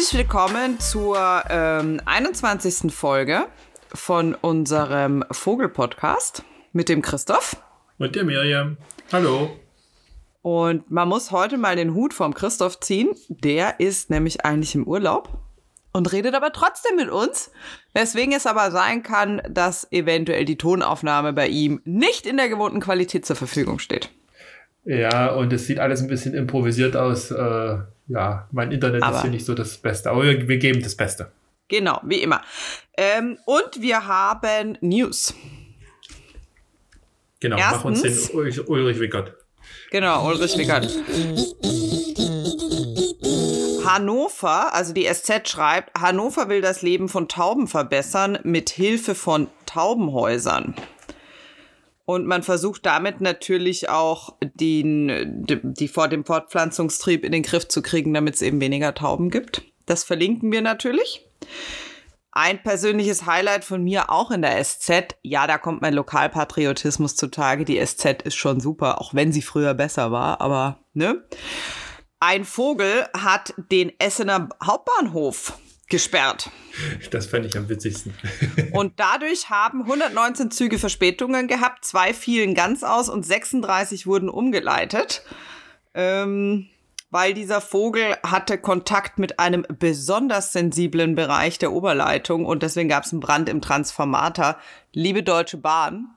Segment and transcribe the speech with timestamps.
[0.00, 2.90] Herzlich willkommen zur ähm, 21.
[2.90, 3.44] Folge
[3.92, 6.42] von unserem Vogel-Podcast
[6.72, 7.62] mit dem Christoph.
[7.98, 8.78] Und der Miriam.
[9.12, 9.50] Hallo.
[10.40, 13.10] Und man muss heute mal den Hut vom Christoph ziehen.
[13.28, 15.38] Der ist nämlich eigentlich im Urlaub
[15.92, 17.50] und redet aber trotzdem mit uns.
[17.92, 22.80] Weswegen es aber sein kann, dass eventuell die Tonaufnahme bei ihm nicht in der gewohnten
[22.80, 24.08] Qualität zur Verfügung steht.
[24.86, 27.30] Ja, und es sieht alles ein bisschen improvisiert aus.
[27.30, 30.82] Äh, ja, mein Internet Aber- ist hier nicht so das Beste, aber wir, wir geben
[30.82, 31.30] das Beste.
[31.68, 32.42] Genau, wie immer.
[32.96, 35.34] Ähm, und wir haben News.
[37.38, 39.34] Genau, mach uns den Erstens- Ulrich, Ulrich Wickert.
[39.90, 40.88] Genau, Ulrich Wickert.
[43.84, 49.48] Hannover, also die SZ schreibt, Hannover will das Leben von Tauben verbessern mit Hilfe von
[49.66, 50.74] Taubenhäusern.
[52.10, 57.82] Und man versucht damit natürlich auch den, die, vor dem Fortpflanzungstrieb in den Griff zu
[57.82, 59.62] kriegen, damit es eben weniger Tauben gibt.
[59.86, 61.24] Das verlinken wir natürlich.
[62.32, 65.18] Ein persönliches Highlight von mir auch in der SZ.
[65.22, 67.64] Ja, da kommt mein Lokalpatriotismus zutage.
[67.64, 71.24] Die SZ ist schon super, auch wenn sie früher besser war, aber ne?
[72.18, 76.50] Ein Vogel hat den Essener Hauptbahnhof gesperrt.
[77.10, 78.14] Das fände ich am witzigsten.
[78.72, 85.22] Und dadurch haben 119 Züge Verspätungen gehabt, zwei fielen ganz aus und 36 wurden umgeleitet.
[85.92, 86.68] Ähm,
[87.10, 93.04] weil dieser Vogel hatte Kontakt mit einem besonders sensiblen Bereich der Oberleitung und deswegen gab
[93.04, 94.56] es einen Brand im Transformator.
[94.92, 96.14] Liebe Deutsche Bahn,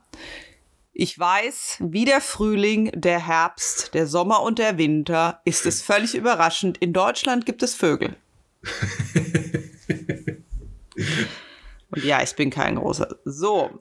[0.94, 6.14] ich weiß, wie der Frühling, der Herbst, der Sommer und der Winter ist es völlig
[6.14, 6.78] überraschend.
[6.78, 8.16] In Deutschland gibt es Vögel.
[11.90, 13.18] Und ja, ich bin kein großer.
[13.26, 13.72] So.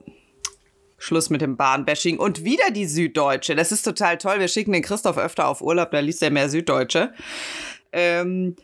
[0.97, 2.17] Schluss mit dem Bahnbashing.
[2.17, 3.55] Und wieder die Süddeutsche.
[3.55, 4.39] Das ist total toll.
[4.39, 7.13] Wir schicken den Christoph öfter auf Urlaub, da liest er mehr Süddeutsche.
[7.91, 8.55] Ähm,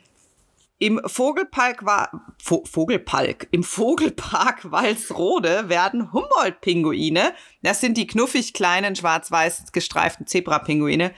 [0.78, 3.48] Im Vogelpark war Vo Vogelpark.
[3.52, 11.12] Im Vogelpark Walsrode werden Humboldt-Pinguine, das sind die knuffig kleinen schwarz-weiß gestreiften Zebra-Pinguine,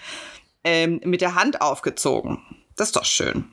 [0.63, 2.39] ähm, mit der Hand aufgezogen.
[2.81, 3.45] Das ist doch schön.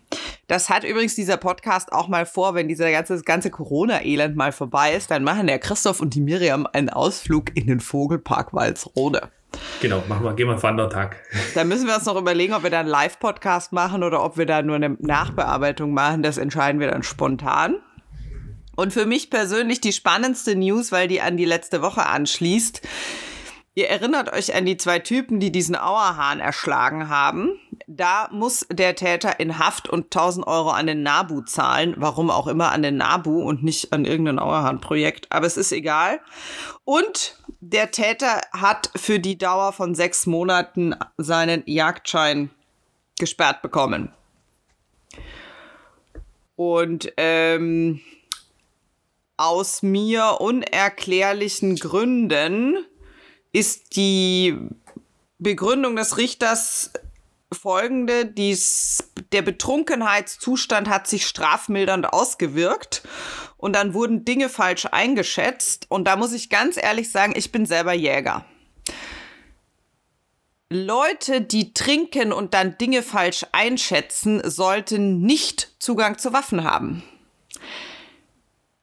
[0.46, 4.52] Das hat übrigens dieser Podcast auch mal vor, wenn dieser ganze, das ganze Corona-Elend mal
[4.52, 9.28] vorbei ist, dann machen der Christoph und die Miriam einen Ausflug in den Vogelpark Walsrode.
[9.82, 11.16] Genau, machen wir, gehen wir auf Wandertag.
[11.54, 14.46] Da müssen wir uns noch überlegen, ob wir da einen Live-Podcast machen oder ob wir
[14.46, 16.22] da nur eine Nachbearbeitung machen.
[16.22, 17.76] Das entscheiden wir dann spontan.
[18.76, 22.80] Und für mich persönlich die spannendste News, weil die an die letzte Woche anschließt.
[23.78, 27.60] Ihr erinnert euch an die zwei Typen, die diesen Auerhahn erschlagen haben.
[27.86, 31.94] Da muss der Täter in Haft und 1000 Euro an den NABU zahlen.
[31.96, 35.30] Warum auch immer an den NABU und nicht an irgendein Auerhahn-Projekt.
[35.30, 36.18] Aber es ist egal.
[36.82, 42.50] Und der Täter hat für die Dauer von sechs Monaten seinen Jagdschein
[43.16, 44.12] gesperrt bekommen.
[46.56, 48.00] Und ähm,
[49.36, 52.84] aus mir unerklärlichen Gründen
[53.52, 54.56] ist die
[55.38, 56.92] Begründung des Richters
[57.52, 63.02] folgende, dies, der Betrunkenheitszustand hat sich strafmildernd ausgewirkt
[63.56, 67.66] und dann wurden Dinge falsch eingeschätzt und da muss ich ganz ehrlich sagen, ich bin
[67.66, 68.44] selber Jäger.
[70.70, 77.02] Leute, die trinken und dann Dinge falsch einschätzen, sollten nicht Zugang zu Waffen haben.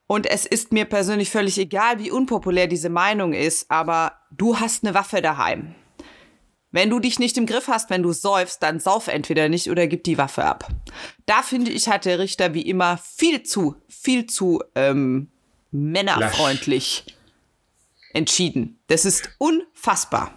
[0.08, 4.84] Und es ist mir persönlich völlig egal, wie unpopulär diese Meinung ist, aber du hast
[4.84, 5.74] eine Waffe daheim.
[6.72, 9.88] Wenn du dich nicht im Griff hast, wenn du säufst, dann sauf entweder nicht oder
[9.88, 10.68] gib die Waffe ab.
[11.26, 15.32] Da finde ich, hat der Richter wie immer viel zu, viel zu ähm,
[15.72, 17.06] männerfreundlich
[18.14, 18.80] entschieden.
[18.88, 20.34] Das ist unfassbar.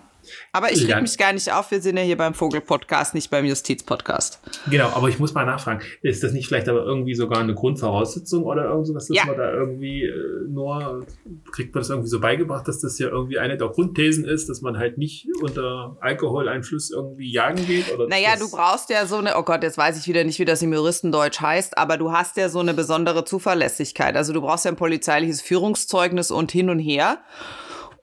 [0.52, 1.70] Aber ich reg mich gar nicht auf.
[1.70, 4.40] Wir sind ja hier beim Vogel-Podcast, nicht beim Justiz-Podcast.
[4.70, 8.44] Genau, aber ich muss mal nachfragen, ist das nicht vielleicht aber irgendwie sogar eine Grundvoraussetzung
[8.44, 9.24] oder irgendwas, dass Ja.
[9.26, 10.14] man da irgendwie äh,
[10.48, 11.06] nur,
[11.52, 14.60] kriegt man das irgendwie so beigebracht, dass das ja irgendwie eine der Grundthesen ist, dass
[14.60, 17.92] man halt nicht unter Alkoholeinfluss irgendwie jagen geht?
[17.94, 20.44] Oder Naja, du brauchst ja so eine, oh Gott, jetzt weiß ich wieder nicht, wie
[20.44, 24.16] das im Juristendeutsch heißt, aber du hast ja so eine besondere Zuverlässigkeit.
[24.16, 27.18] Also du brauchst ja ein polizeiliches Führungszeugnis und hin und her.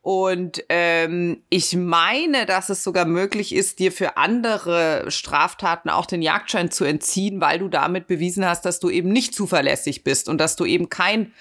[0.06, 6.22] Und ähm, ich meine, dass es sogar möglich ist, dir für andere Straftaten auch den
[6.22, 10.38] Jagdschein zu entziehen, weil du damit bewiesen hast, dass du eben nicht zuverlässig bist und
[10.38, 11.34] dass du eben kein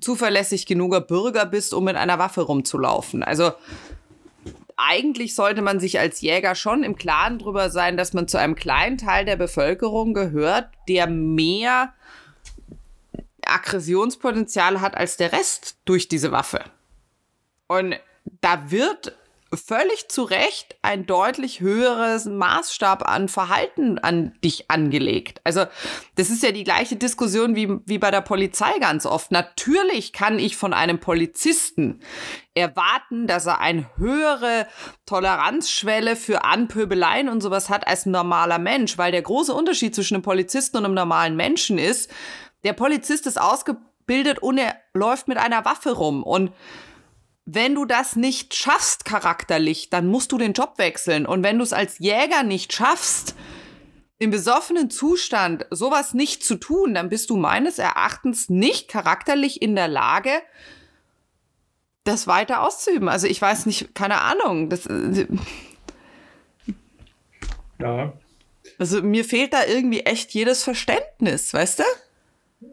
[0.00, 3.22] zuverlässig genuger Bürger bist, um mit einer Waffe rumzulaufen.
[3.22, 3.52] Also
[4.76, 8.54] eigentlich sollte man sich als Jäger schon im Klaren drüber sein, dass man zu einem
[8.54, 11.94] kleinen Teil der Bevölkerung gehört, der mehr
[13.46, 16.62] Aggressionspotenzial hat als der Rest durch diese Waffe.
[17.66, 17.96] Und
[18.40, 19.16] da wird
[19.52, 25.40] völlig zu Recht ein deutlich höheres Maßstab an Verhalten an dich angelegt.
[25.42, 25.64] Also
[26.14, 29.32] das ist ja die gleiche Diskussion wie, wie bei der Polizei ganz oft.
[29.32, 32.00] Natürlich kann ich von einem Polizisten
[32.54, 34.68] erwarten, dass er eine höhere
[35.06, 40.14] Toleranzschwelle für Anpöbeleien und sowas hat als ein normaler Mensch, weil der große Unterschied zwischen
[40.14, 42.10] einem Polizisten und einem normalen Menschen ist,
[42.62, 46.52] der Polizist ist ausgebildet und er läuft mit einer Waffe rum und
[47.52, 51.26] wenn du das nicht schaffst charakterlich, dann musst du den Job wechseln.
[51.26, 53.34] Und wenn du es als Jäger nicht schaffst,
[54.18, 59.74] im besoffenen Zustand sowas nicht zu tun, dann bist du meines Erachtens nicht charakterlich in
[59.74, 60.30] der Lage,
[62.04, 63.08] das weiter auszuüben.
[63.08, 64.68] Also ich weiß nicht, keine Ahnung.
[64.68, 65.26] Das, äh,
[67.80, 68.12] ja.
[68.78, 71.84] Also mir fehlt da irgendwie echt jedes Verständnis, weißt du?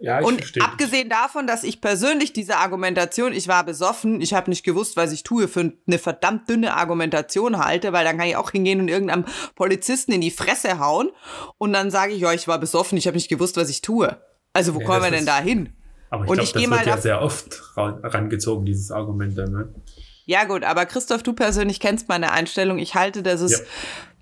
[0.01, 0.63] Ja, ich und verstehe.
[0.63, 5.13] abgesehen davon, dass ich persönlich diese Argumentation, ich war besoffen, ich habe nicht gewusst, was
[5.13, 8.89] ich tue, für eine verdammt dünne Argumentation halte, weil dann kann ich auch hingehen und
[8.89, 9.23] irgendeinem
[9.55, 11.09] Polizisten in die Fresse hauen
[11.57, 14.21] und dann sage ich, ja, ich war besoffen, ich habe nicht gewusst, was ich tue.
[14.51, 15.69] Also wo Ja, kommen wir denn da hin?
[16.09, 19.51] Aber ich glaube, das wird ja sehr oft ra- rangezogen, dieses Argument dann.
[19.51, 19.73] Ne?
[20.25, 22.77] Ja gut, aber Christoph, du persönlich kennst meine Einstellung.
[22.79, 23.57] Ich halte dieses, Ja.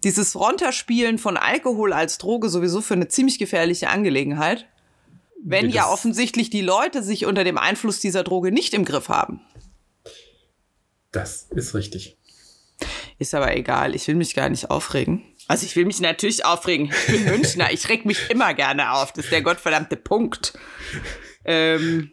[0.03, 4.67] dieses Runterspielen von Alkohol als Droge sowieso für eine ziemlich gefährliche Angelegenheit.
[5.47, 9.41] Wenn ja offensichtlich die Leute sich unter dem Einfluss dieser Droge nicht im Griff haben.
[11.11, 12.17] Das ist richtig.
[13.19, 15.23] Ist aber egal, ich will mich gar nicht aufregen.
[15.47, 16.91] Also ich will mich natürlich aufregen.
[17.07, 19.13] Ich bin Münchner, ich reg mich immer gerne auf.
[19.13, 20.57] Das ist der gottverdammte Punkt.
[21.45, 22.11] Ähm,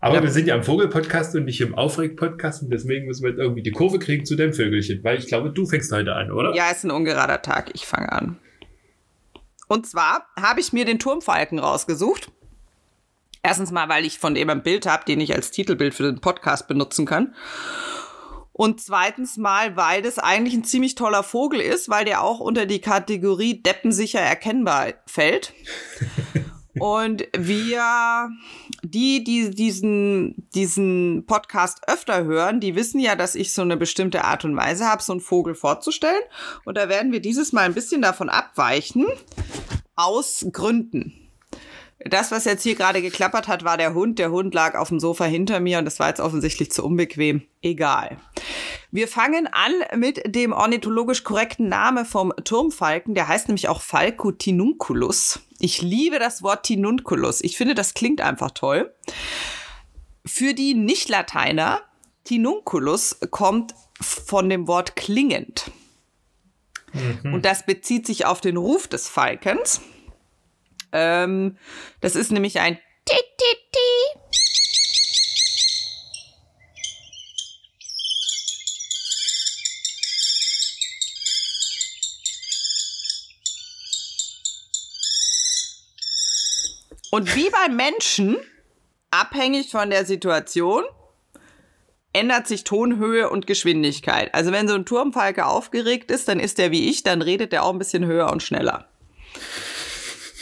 [0.00, 0.22] Aber Ja.
[0.22, 3.62] wir sind ja im Vogel-Podcast und nicht im Aufreg-Podcast und deswegen müssen wir jetzt irgendwie
[3.62, 6.54] die Kurve kriegen zu dem Vögelchen, weil ich glaube, du fängst heute an, oder?
[6.56, 7.70] ja, ist ein ungerader Tag.
[7.74, 8.38] Ich fange an.
[9.72, 12.30] Und zwar habe ich mir den Turmfalken rausgesucht.
[13.42, 16.20] Erstens mal, weil ich von dem ein Bild habe, den ich als Titelbild für den
[16.20, 17.34] Podcast benutzen kann.
[18.52, 22.66] Und zweitens mal, weil das eigentlich ein ziemlich toller Vogel ist, weil der auch unter
[22.66, 25.54] die Kategorie deppensicher erkennbar fällt.
[26.78, 28.30] Und wir,
[28.82, 34.24] die, die diesen, diesen Podcast öfter hören, die wissen ja, dass ich so eine bestimmte
[34.24, 36.22] Art und Weise habe, so einen Vogel vorzustellen.
[36.64, 39.06] Und da werden wir dieses Mal ein bisschen davon abweichen,
[39.96, 41.21] aus Gründen.
[42.06, 44.18] Das, was jetzt hier gerade geklappert hat, war der Hund.
[44.18, 47.42] Der Hund lag auf dem Sofa hinter mir und das war jetzt offensichtlich zu unbequem.
[47.60, 48.18] Egal.
[48.90, 53.14] Wir fangen an mit dem ornithologisch korrekten Name vom Turmfalken.
[53.14, 55.40] Der heißt nämlich auch Falco tinunculus.
[55.58, 57.40] Ich liebe das Wort tinunculus.
[57.42, 58.92] Ich finde, das klingt einfach toll.
[60.26, 61.80] Für die Nicht-Lateiner,
[62.24, 65.70] tinunculus kommt von dem Wort klingend.
[67.24, 69.80] Und das bezieht sich auf den Ruf des Falkens.
[70.92, 71.56] Ähm,
[72.00, 72.78] das ist nämlich ein.
[87.14, 88.38] Und wie beim Menschen,
[89.10, 90.82] abhängig von der Situation,
[92.14, 94.34] ändert sich Tonhöhe und Geschwindigkeit.
[94.34, 97.64] Also wenn so ein Turmfalke aufgeregt ist, dann ist der wie ich, dann redet der
[97.64, 98.91] auch ein bisschen höher und schneller.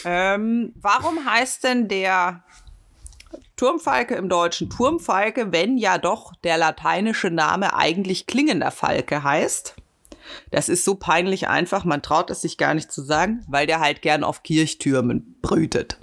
[0.04, 2.42] Ähm, warum heißt denn der
[3.56, 9.74] Turmfalke im Deutschen Turmfalke, wenn ja doch der lateinische Name eigentlich klingender Falke heißt?
[10.50, 13.80] Das ist so peinlich einfach, man traut es sich gar nicht zu sagen, weil der
[13.80, 15.98] halt gern auf Kirchtürmen brütet.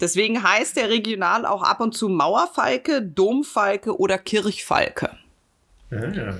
[0.00, 5.10] Deswegen heißt der regional auch ab und zu Mauerfalke, Domfalke oder Kirchfalke.
[5.90, 6.34] Ah,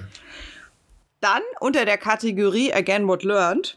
[1.21, 3.77] Dann unter der Kategorie Again What Learned.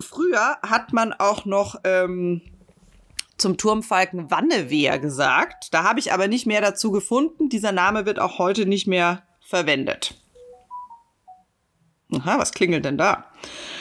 [0.00, 2.42] Früher hat man auch noch ähm,
[3.36, 5.72] zum Turmfalken Wannewehr gesagt.
[5.72, 7.48] Da habe ich aber nicht mehr dazu gefunden.
[7.48, 10.14] Dieser Name wird auch heute nicht mehr verwendet.
[12.12, 13.26] Aha, was klingelt denn da?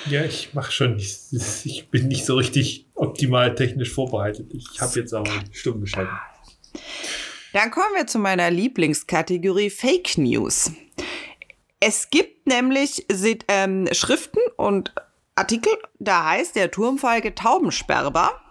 [0.09, 1.19] ja, ich mache schon nicht,
[1.65, 4.53] ich bin nicht so richtig optimal technisch vorbereitet.
[4.53, 6.13] Ich habe jetzt aber stumm geschaltet.
[7.53, 10.71] Dann kommen wir zu meiner Lieblingskategorie Fake News.
[11.79, 13.05] Es gibt nämlich
[13.47, 14.93] ähm, Schriften und
[15.37, 18.41] Artikel, da heißt der Turmfalke Taubensperber.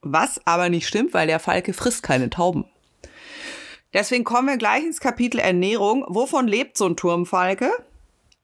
[0.00, 2.66] Was aber nicht stimmt, weil der Falke frisst keine Tauben.
[3.92, 6.04] Deswegen kommen wir gleich ins Kapitel Ernährung.
[6.08, 7.70] Wovon lebt so ein Turmfalke?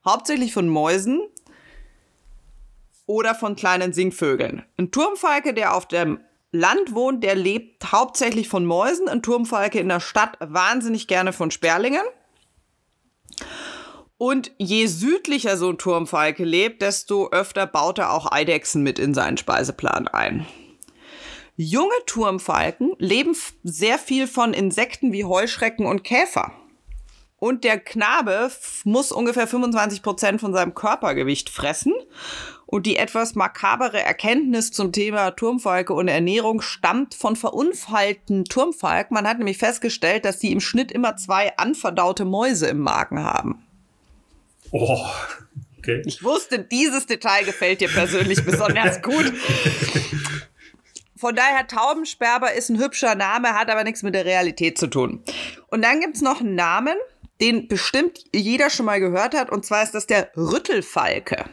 [0.04, 1.20] Hauptsächlich von Mäusen
[3.06, 4.64] oder von kleinen Singvögeln.
[4.76, 6.20] Ein Turmfalke, der auf dem
[6.52, 9.08] Land wohnt, der lebt hauptsächlich von Mäusen.
[9.08, 12.02] Ein Turmfalke in der Stadt wahnsinnig gerne von Sperlingen.
[14.20, 19.14] Und je südlicher so ein Turmfalke lebt, desto öfter baut er auch Eidechsen mit in
[19.14, 20.46] seinen Speiseplan ein.
[21.56, 26.52] Junge Turmfalken leben sehr viel von Insekten wie Heuschrecken und Käfer.
[27.38, 28.50] Und der Knabe
[28.84, 31.94] muss ungefähr 25 Prozent von seinem Körpergewicht fressen.
[32.66, 39.14] Und die etwas makabere Erkenntnis zum Thema Turmfalke und Ernährung stammt von verunfallten Turmfalken.
[39.14, 43.64] Man hat nämlich festgestellt, dass die im Schnitt immer zwei anverdaute Mäuse im Magen haben.
[44.72, 45.06] Oh,
[45.78, 46.02] okay.
[46.06, 49.32] Ich wusste, dieses Detail gefällt dir persönlich besonders gut.
[51.16, 55.22] Von daher, Taubensperber ist ein hübscher Name, hat aber nichts mit der Realität zu tun.
[55.68, 56.96] Und dann gibt's noch einen Namen,
[57.40, 61.44] den bestimmt jeder schon mal gehört hat, und zwar ist das der Rüttelfalke.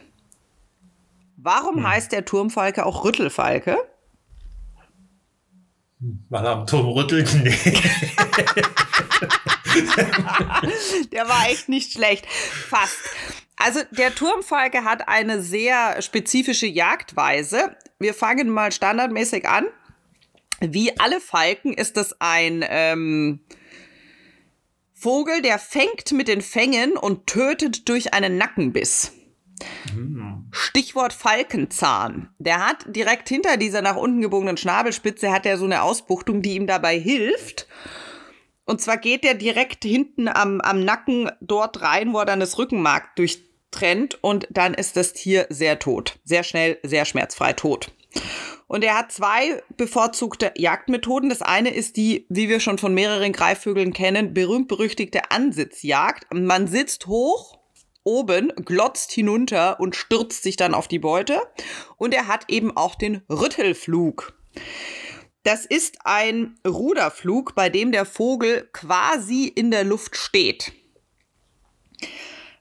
[1.36, 1.88] Warum hm.
[1.88, 3.78] heißt der Turmfalke auch Rüttelfalke?
[6.30, 7.28] Er am Turm rüttelt?
[7.44, 7.54] Nee.
[11.12, 12.26] der war echt nicht schlecht.
[12.26, 12.98] Fast.
[13.56, 17.76] Also der Turmfalke hat eine sehr spezifische Jagdweise.
[17.98, 19.66] Wir fangen mal standardmäßig an.
[20.60, 23.40] Wie alle Falken ist es ein ähm,
[24.94, 29.12] Vogel, der fängt mit den Fängen und tötet durch einen Nackenbiss.
[30.50, 32.30] Stichwort Falkenzahn.
[32.38, 36.54] Der hat direkt hinter dieser nach unten gebogenen Schnabelspitze hat er so eine Ausbuchtung, die
[36.54, 37.66] ihm dabei hilft.
[38.64, 42.58] Und zwar geht der direkt hinten am, am Nacken dort rein, wo er dann das
[42.58, 46.18] Rückenmark durchtrennt und dann ist das Tier sehr tot.
[46.24, 47.90] Sehr schnell, sehr schmerzfrei tot.
[48.66, 51.30] Und er hat zwei bevorzugte Jagdmethoden.
[51.30, 56.26] Das eine ist die, wie wir schon von mehreren Greifvögeln kennen, berühmt-berüchtigte Ansitzjagd.
[56.34, 57.57] Man sitzt hoch
[58.04, 61.40] oben, glotzt hinunter und stürzt sich dann auf die Beute.
[61.96, 64.34] Und er hat eben auch den Rüttelflug.
[65.42, 70.72] Das ist ein Ruderflug, bei dem der Vogel quasi in der Luft steht.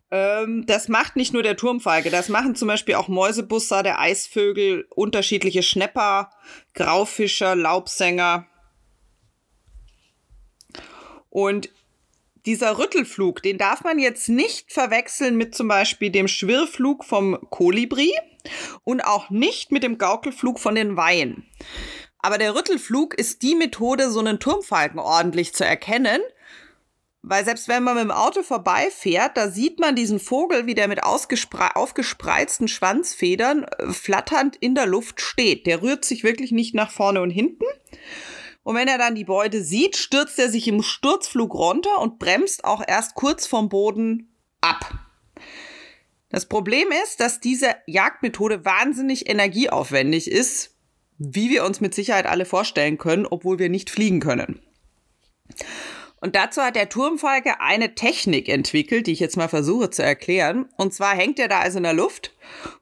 [0.10, 4.88] Ähm, das macht nicht nur der Turmfalke, das machen zum Beispiel auch Mäusebusser, der Eisvögel,
[4.96, 6.32] unterschiedliche Schnepper,
[6.74, 8.48] Graufischer, Laubsänger.
[11.30, 11.70] Und
[12.48, 18.14] dieser Rüttelflug, den darf man jetzt nicht verwechseln mit zum Beispiel dem Schwirrflug vom Kolibri
[18.84, 21.46] und auch nicht mit dem Gaukelflug von den Weihen.
[22.20, 26.22] Aber der Rüttelflug ist die Methode, so einen Turmfalken ordentlich zu erkennen,
[27.22, 30.88] weil selbst wenn man mit dem Auto vorbeifährt, da sieht man diesen Vogel, wie der
[30.88, 35.68] mit aufgespreizten Schwanzfedern äh, flatternd in der Luft steht.
[35.68, 37.66] Der rührt sich wirklich nicht nach vorne und hinten.
[38.68, 42.66] Und wenn er dann die Beute sieht, stürzt er sich im Sturzflug runter und bremst
[42.66, 44.94] auch erst kurz vom Boden ab.
[46.28, 50.76] Das Problem ist, dass diese Jagdmethode wahnsinnig energieaufwendig ist,
[51.18, 54.60] wie wir uns mit Sicherheit alle vorstellen können, obwohl wir nicht fliegen können.
[56.20, 60.68] Und dazu hat der Turmfalke eine Technik entwickelt, die ich jetzt mal versuche zu erklären.
[60.76, 62.36] Und zwar hängt er da also in der Luft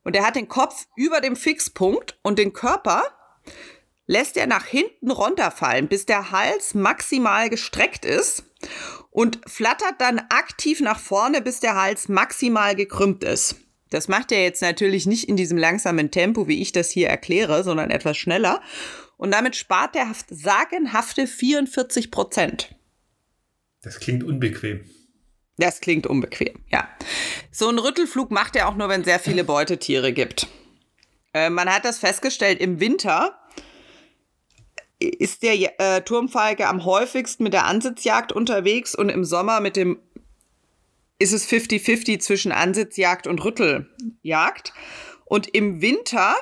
[0.03, 3.03] und er hat den Kopf über dem Fixpunkt und den Körper
[4.07, 8.43] lässt er nach hinten runterfallen, bis der Hals maximal gestreckt ist
[9.09, 13.55] und flattert dann aktiv nach vorne, bis der Hals maximal gekrümmt ist.
[13.89, 17.63] Das macht er jetzt natürlich nicht in diesem langsamen Tempo, wie ich das hier erkläre,
[17.63, 18.61] sondern etwas schneller.
[19.17, 22.75] Und damit spart er sagenhafte 44 Prozent.
[23.81, 24.83] Das klingt unbequem.
[25.57, 26.89] Das klingt unbequem, ja.
[27.51, 30.47] So ein Rüttelflug macht er auch nur, wenn es sehr viele Beutetiere gibt.
[31.33, 33.39] Äh, man hat das festgestellt im Winter
[34.99, 39.99] ist der äh, Turmfalke am häufigsten mit der Ansitzjagd unterwegs und im Sommer mit dem
[41.17, 44.73] ist es 50-50 zwischen Ansitzjagd und Rütteljagd.
[45.25, 46.35] Und im Winter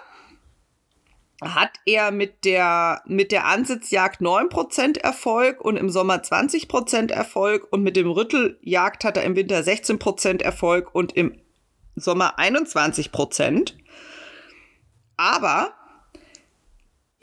[1.43, 7.83] hat er mit der, mit der Ansitzjagd 9% Erfolg und im Sommer 20% Erfolg und
[7.83, 11.39] mit dem Rütteljagd hat er im Winter 16% Erfolg und im
[11.95, 13.73] Sommer 21%.
[15.17, 15.73] Aber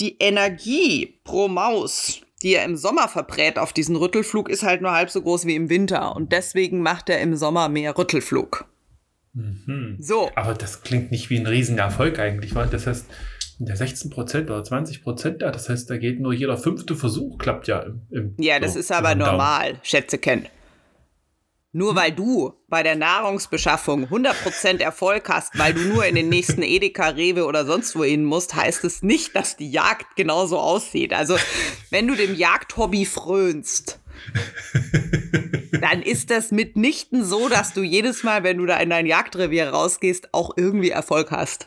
[0.01, 4.93] die Energie pro Maus, die er im Sommer verbrät auf diesen Rüttelflug, ist halt nur
[4.93, 6.17] halb so groß wie im Winter.
[6.17, 8.65] Und deswegen macht er im Sommer mehr Rüttelflug.
[9.33, 9.97] Mhm.
[10.01, 10.31] So.
[10.35, 13.07] Aber das klingt nicht wie ein Riesenerfolg eigentlich, weil das heißt,
[13.59, 17.81] der 16% oder 20% da, das heißt, da geht nur jeder fünfte Versuch, klappt ja
[17.81, 20.47] im, im Ja, das so, ist aber normal, Schätze kennen.
[21.73, 26.63] Nur weil du bei der Nahrungsbeschaffung 100% Erfolg hast, weil du nur in den nächsten
[26.63, 31.13] Edeka, Rewe oder sonst wohin musst, heißt es nicht, dass die Jagd genauso aussieht.
[31.13, 31.37] Also,
[31.91, 34.01] wenn du dem Jagdhobby frönst,
[35.81, 39.71] dann ist das mitnichten so, dass du jedes Mal, wenn du da in dein Jagdrevier
[39.71, 41.67] rausgehst, auch irgendwie Erfolg hast.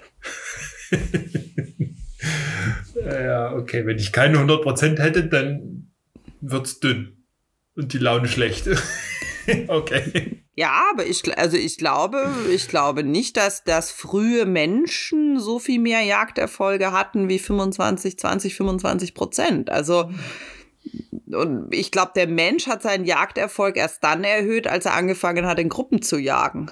[3.05, 3.85] ja, okay.
[3.85, 5.93] Wenn ich keine 100% hätte, dann
[6.41, 7.23] wird's dünn
[7.75, 8.67] und die Laune schlecht.
[9.67, 10.43] okay.
[10.55, 15.79] Ja, aber ich, also ich glaube, ich glaube nicht, dass, dass frühe Menschen so viel
[15.79, 19.69] mehr Jagderfolge hatten wie 25, 20, 25 Prozent.
[19.69, 20.09] Also
[21.31, 25.59] und ich glaube, der Mensch hat seinen Jagderfolg erst dann erhöht, als er angefangen hat,
[25.59, 26.71] in Gruppen zu jagen.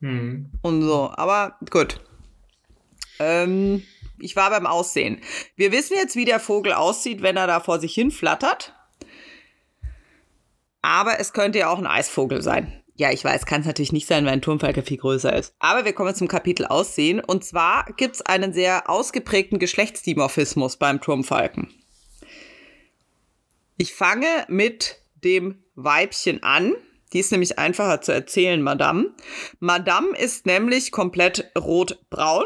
[0.00, 0.50] Mhm.
[0.62, 2.00] Und so, aber gut.
[3.18, 3.82] Ähm,
[4.18, 5.20] ich war beim Aussehen.
[5.56, 8.74] Wir wissen jetzt, wie der Vogel aussieht, wenn er da vor sich hin flattert.
[10.86, 12.80] Aber es könnte ja auch ein Eisvogel sein.
[12.94, 15.52] Ja, ich weiß, kann es natürlich nicht sein, weil ein Turmfalke viel größer ist.
[15.58, 17.18] Aber wir kommen zum Kapitel Aussehen.
[17.18, 21.74] Und zwar gibt es einen sehr ausgeprägten Geschlechtsdimorphismus beim Turmfalken.
[23.78, 26.74] Ich fange mit dem Weibchen an.
[27.12, 29.12] Die ist nämlich einfacher zu erzählen, Madame.
[29.58, 32.44] Madame ist nämlich komplett rotbraun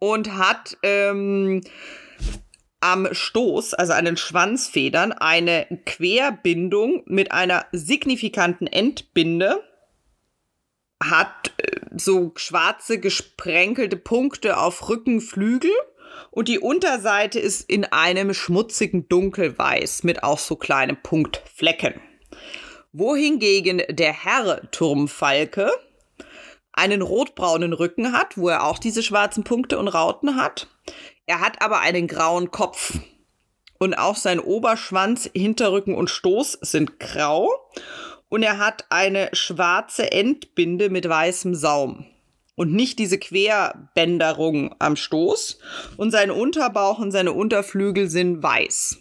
[0.00, 1.62] und hat ähm,
[2.84, 9.64] am Stoß, also an den Schwanzfedern, eine Querbindung mit einer signifikanten Endbinde,
[11.02, 15.72] hat äh, so schwarze gesprenkelte Punkte auf Rückenflügel
[16.30, 21.94] und die Unterseite ist in einem schmutzigen Dunkelweiß mit auch so kleinen Punktflecken.
[22.92, 25.70] Wohingegen der Herr Turmfalke
[26.72, 30.68] einen rotbraunen Rücken hat, wo er auch diese schwarzen Punkte und Rauten hat.
[31.26, 32.98] Er hat aber einen grauen Kopf.
[33.78, 37.50] Und auch sein Oberschwanz, Hinterrücken und Stoß sind grau.
[38.28, 42.06] Und er hat eine schwarze Endbinde mit weißem Saum.
[42.56, 45.58] Und nicht diese Querbänderung am Stoß.
[45.96, 48.98] Und sein Unterbauch und seine Unterflügel sind weiß.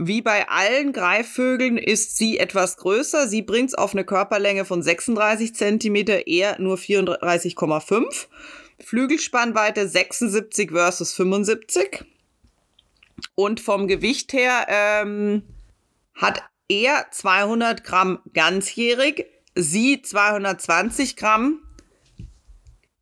[0.00, 3.26] Wie bei allen Greifvögeln ist sie etwas größer.
[3.26, 8.28] Sie bringt es auf eine Körperlänge von 36 cm, er nur 34,5.
[8.80, 12.04] Flügelspannweite 76 versus 75.
[13.34, 15.42] Und vom Gewicht her ähm,
[16.14, 21.60] hat er 200 Gramm ganzjährig, sie 220 Gramm,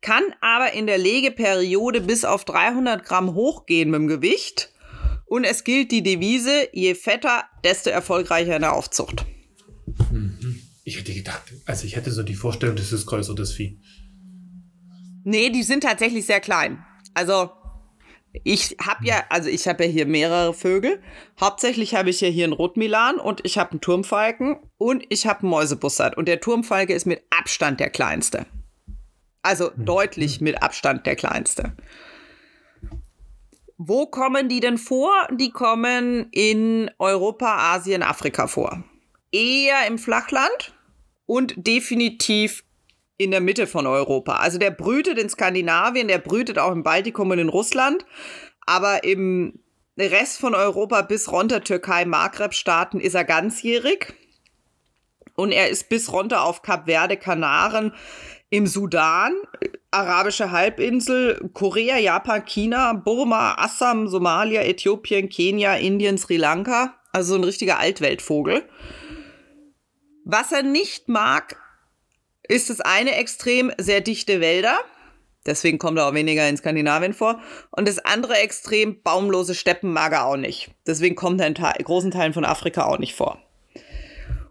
[0.01, 4.71] kann aber in der Legeperiode bis auf 300 Gramm hochgehen mit dem Gewicht
[5.25, 9.25] und es gilt die Devise, je fetter, desto erfolgreicher in der Aufzucht.
[10.11, 10.61] Mhm.
[10.85, 13.77] Ich hätte gedacht, also ich hätte so die Vorstellung, das ist größer, das Vieh.
[15.29, 16.85] Nee, die sind tatsächlich sehr klein.
[17.13, 17.51] Also
[18.45, 21.01] ich habe ja, also ich habe ja hier mehrere Vögel.
[21.37, 25.41] Hauptsächlich habe ich ja hier einen Rotmilan und ich habe einen Turmfalken und ich habe
[25.41, 26.15] einen Mäusebussard.
[26.15, 28.45] Und der Turmfalke ist mit Abstand der kleinste.
[29.41, 29.83] Also mhm.
[29.83, 31.75] deutlich mit Abstand der kleinste.
[33.77, 35.11] Wo kommen die denn vor?
[35.33, 38.81] Die kommen in Europa, Asien, Afrika vor.
[39.33, 40.73] Eher im Flachland
[41.25, 42.63] und definitiv
[43.17, 44.37] in der Mitte von Europa.
[44.37, 48.05] Also der brütet in Skandinavien, der brütet auch im Baltikum und in Russland,
[48.65, 49.59] aber im
[49.97, 54.13] Rest von Europa bis runter Türkei, Maghreb-Staaten ist er ganzjährig.
[55.35, 57.93] Und er ist bis runter auf Kap Verde, Kanaren,
[58.49, 59.35] im Sudan,
[59.91, 66.95] arabische Halbinsel, Korea, Japan, China, Burma, Assam, Somalia, Äthiopien, Kenia, Indien, Sri Lanka.
[67.11, 68.63] Also ein richtiger Altweltvogel.
[70.23, 71.57] Was er nicht mag,
[72.47, 74.79] ist das eine Extrem sehr dichte Wälder.
[75.45, 77.41] Deswegen kommt er auch weniger in Skandinavien vor.
[77.71, 80.71] Und das andere Extrem baumlose Steppen mag er auch nicht.
[80.85, 83.41] Deswegen kommt er in großen Teilen von Afrika auch nicht vor.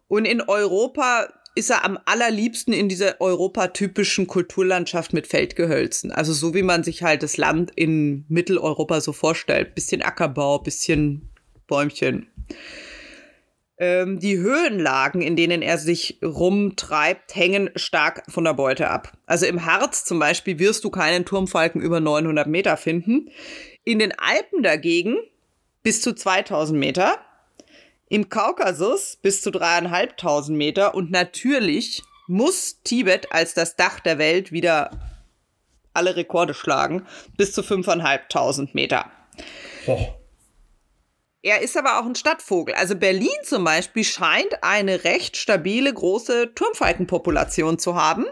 [0.09, 6.12] Und in Europa ist er am allerliebsten in dieser europatypischen Kulturlandschaft mit Feldgehölzen.
[6.12, 9.74] Also so wie man sich halt das Land in Mitteleuropa so vorstellt.
[9.74, 11.30] Bisschen Ackerbau, bisschen
[11.66, 12.28] Bäumchen.
[13.78, 19.12] Ähm, die Höhenlagen, in denen er sich rumtreibt, hängen stark von der Beute ab.
[19.26, 23.30] Also im Harz zum Beispiel wirst du keinen Turmfalken über 900 Meter finden.
[23.84, 25.16] In den Alpen dagegen
[25.82, 27.18] bis zu 2000 Meter.
[28.08, 34.52] Im Kaukasus bis zu dreieinhalbtausend Meter und natürlich muss Tibet als das Dach der Welt
[34.52, 34.90] wieder
[35.92, 39.10] alle Rekorde schlagen, bis zu fünfeinhalbtausend Meter.
[39.86, 40.08] Oh.
[41.46, 42.74] Er ist aber auch ein Stadtvogel.
[42.74, 48.24] Also Berlin zum Beispiel scheint eine recht stabile große Turmfalkenpopulation zu haben.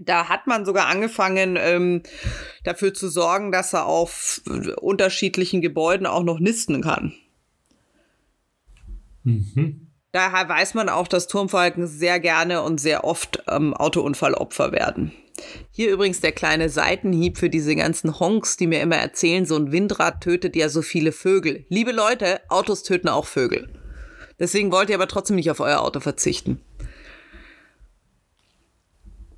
[0.00, 2.02] Da hat man sogar angefangen, ähm,
[2.64, 4.42] dafür zu sorgen, dass er auf
[4.80, 7.14] unterschiedlichen Gebäuden auch noch nisten kann.
[9.22, 9.87] Mhm.
[10.18, 15.12] Daher weiß man auch, dass Turmfalken sehr gerne und sehr oft ähm, Autounfallopfer werden.
[15.70, 19.70] Hier übrigens der kleine Seitenhieb für diese ganzen Honks, die mir immer erzählen, so ein
[19.70, 21.66] Windrad tötet ja so viele Vögel.
[21.68, 23.72] Liebe Leute, Autos töten auch Vögel.
[24.40, 26.60] Deswegen wollt ihr aber trotzdem nicht auf euer Auto verzichten.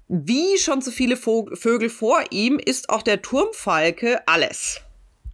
[0.08, 4.80] Wie schon so viele Vögel vor ihm ist auch der Turmfalke alles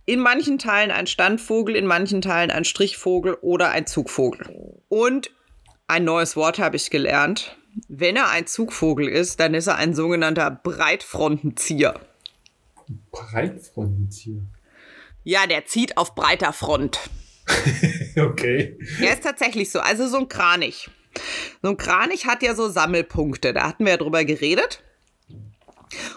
[0.06, 4.82] in manchen Teilen ein Standvogel, in manchen Teilen ein Strichvogel oder ein Zugvogel.
[4.88, 5.30] Und
[5.86, 7.56] ein neues Wort habe ich gelernt.
[7.88, 12.00] Wenn er ein Zugvogel ist, dann ist er ein sogenannter Breitfrontenzieher.
[13.10, 14.42] Breitfrontenzieher.
[15.24, 17.00] Ja, der zieht auf breiter Front.
[18.16, 18.78] okay.
[19.00, 19.80] Er ist tatsächlich so.
[19.80, 20.88] Also so ein Kranich.
[21.62, 23.52] So ein Kranich hat ja so Sammelpunkte.
[23.52, 24.82] Da hatten wir ja drüber geredet.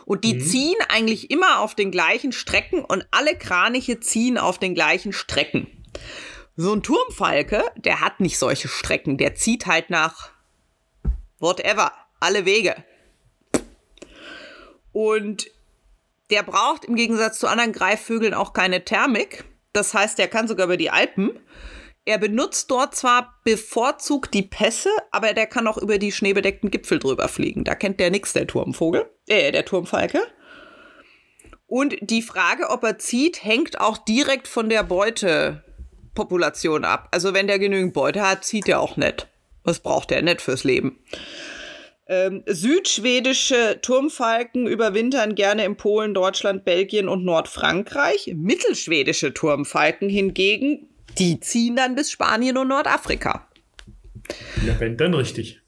[0.06, 0.42] Und die mhm.
[0.42, 5.68] ziehen eigentlich immer auf den gleichen Strecken und alle Kraniche ziehen auf den gleichen Strecken.
[6.62, 9.18] So ein Turmfalke, der hat nicht solche Strecken.
[9.18, 10.32] Der zieht halt nach
[11.40, 12.76] whatever, alle Wege.
[14.92, 15.50] Und
[16.30, 19.46] der braucht im Gegensatz zu anderen Greifvögeln auch keine Thermik.
[19.72, 21.40] Das heißt, der kann sogar über die Alpen.
[22.04, 27.00] Er benutzt dort zwar bevorzugt die Pässe, aber der kann auch über die schneebedeckten Gipfel
[27.00, 27.64] drüber fliegen.
[27.64, 30.22] Da kennt der nix, der Turmvogel, äh, der Turmfalke.
[31.68, 34.84] Und die Frage, ob er zieht, hängt auch direkt von der
[36.20, 37.08] Beutepopulation ab.
[37.12, 39.28] Also wenn der genügend Beute hat, zieht er auch nicht.
[39.64, 41.00] Was braucht er nicht fürs Leben?
[42.08, 48.34] Ähm, südschwedische Turmfalken überwintern gerne in Polen, Deutschland, Belgien und Nordfrankreich.
[48.36, 53.48] Mittelschwedische Turmfalken hingegen die ziehen dann bis Spanien und Nordafrika.
[54.66, 55.60] Ja, wenn dann richtig.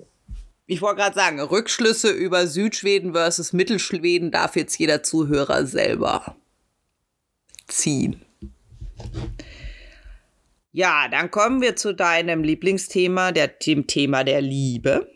[0.68, 6.36] Ich wollte gerade sagen, Rückschlüsse über Südschweden versus Mittelschweden darf jetzt jeder Zuhörer selber
[7.68, 8.22] ziehen.
[10.72, 15.12] Ja, dann kommen wir zu deinem Lieblingsthema, der, dem Thema der Liebe.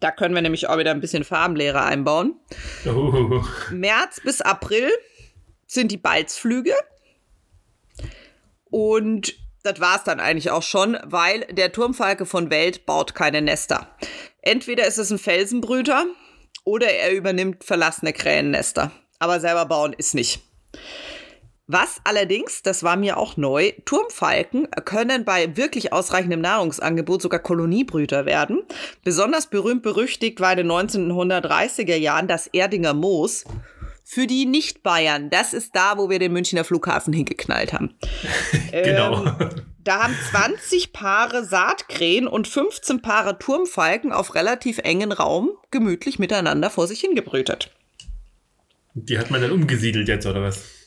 [0.00, 2.34] Da können wir nämlich auch wieder ein bisschen Farbenlehre einbauen.
[2.86, 3.42] Oh.
[3.70, 4.90] März bis April
[5.66, 6.74] sind die Balzflüge.
[8.70, 13.42] Und das war es dann eigentlich auch schon, weil der Turmfalke von Welt baut keine
[13.42, 13.94] Nester.
[14.42, 16.06] Entweder ist es ein Felsenbrüter
[16.64, 18.90] oder er übernimmt verlassene Krähennester.
[19.18, 20.40] Aber selber bauen ist nicht.
[21.72, 28.26] Was allerdings, das war mir auch neu, Turmfalken können bei wirklich ausreichendem Nahrungsangebot sogar Koloniebrüter
[28.26, 28.64] werden.
[29.04, 33.44] Besonders berühmt berüchtigt war in den 1930er Jahren das Erdinger Moos.
[34.02, 37.94] Für die Nicht-Bayern, das ist da, wo wir den Münchner Flughafen hingeknallt haben.
[38.72, 39.24] genau.
[39.24, 39.50] Ähm,
[39.84, 46.68] da haben 20 Paare Saatkrähen und 15 Paare Turmfalken auf relativ engen Raum gemütlich miteinander
[46.68, 47.70] vor sich hingebrütet.
[48.94, 50.79] Die hat man dann umgesiedelt jetzt, oder was?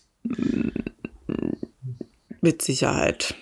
[2.42, 3.36] Mit Sicherheit.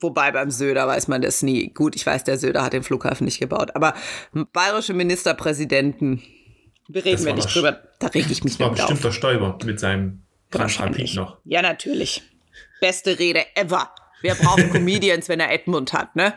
[0.00, 1.68] Wobei beim Söder weiß man das nie.
[1.68, 3.94] Gut, ich weiß, der Söder hat den Flughafen nicht gebaut, aber
[4.52, 6.22] bayerische Ministerpräsidenten
[6.88, 7.80] wir reden wir nicht drüber.
[7.98, 11.38] Da reg ich mich Das war bestimmt der Stoiber mit seinem Transrapid noch.
[11.44, 12.22] Ja, natürlich.
[12.80, 13.90] Beste Rede ever.
[14.22, 16.32] Wer braucht Comedians, wenn er Edmund hat, ne?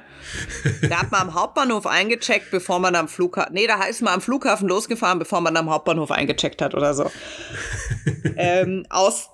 [0.90, 3.54] Da hat man am Hauptbahnhof eingecheckt, bevor man am Flughafen.
[3.54, 7.10] Nee, da ist man am Flughafen losgefahren, bevor man am Hauptbahnhof eingecheckt hat oder so.
[8.36, 9.30] ähm, aus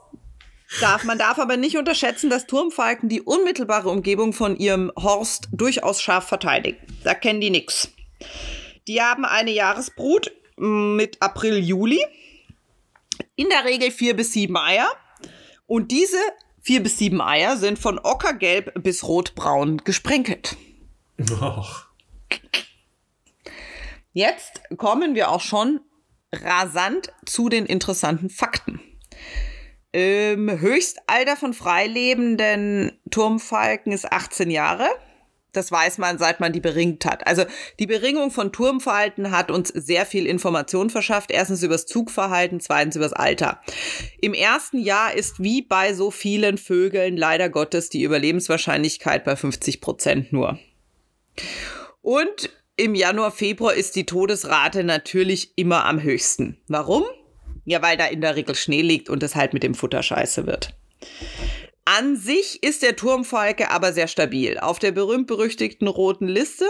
[0.82, 6.02] darf, man darf aber nicht unterschätzen, dass Turmfalken die unmittelbare Umgebung von ihrem Horst durchaus
[6.02, 6.78] scharf verteidigen.
[7.04, 7.92] Da kennen die nix.
[8.88, 12.00] Die haben eine Jahresbrut mit April, Juli.
[13.36, 14.90] In der Regel vier bis sieben Eier.
[15.68, 16.18] Und diese
[16.62, 20.56] vier bis sieben Eier sind von ockergelb bis rotbraun gesprenkelt.
[21.42, 21.86] Och.
[24.14, 25.82] Jetzt kommen wir auch schon
[26.32, 28.80] rasant zu den interessanten Fakten.
[29.96, 34.90] Ähm, Höchstalter von freilebenden Turmfalken ist 18 Jahre.
[35.54, 37.26] Das weiß man, seit man die beringt hat.
[37.26, 37.46] Also
[37.80, 41.32] die Beringung von Turmverhalten hat uns sehr viel Information verschafft.
[41.32, 43.62] Erstens übers Zugverhalten, zweitens übers Alter.
[44.20, 49.80] Im ersten Jahr ist wie bei so vielen Vögeln leider Gottes die Überlebenswahrscheinlichkeit bei 50
[49.80, 50.60] Prozent nur.
[52.02, 56.58] Und im Januar, Februar ist die Todesrate natürlich immer am höchsten.
[56.68, 57.06] Warum?
[57.66, 60.46] Ja, weil da in der Regel Schnee liegt und es halt mit dem Futter scheiße
[60.46, 60.76] wird.
[61.86, 64.58] An sich ist der Turmfalke aber sehr stabil.
[64.58, 66.66] Auf der berühmt-berüchtigten roten Liste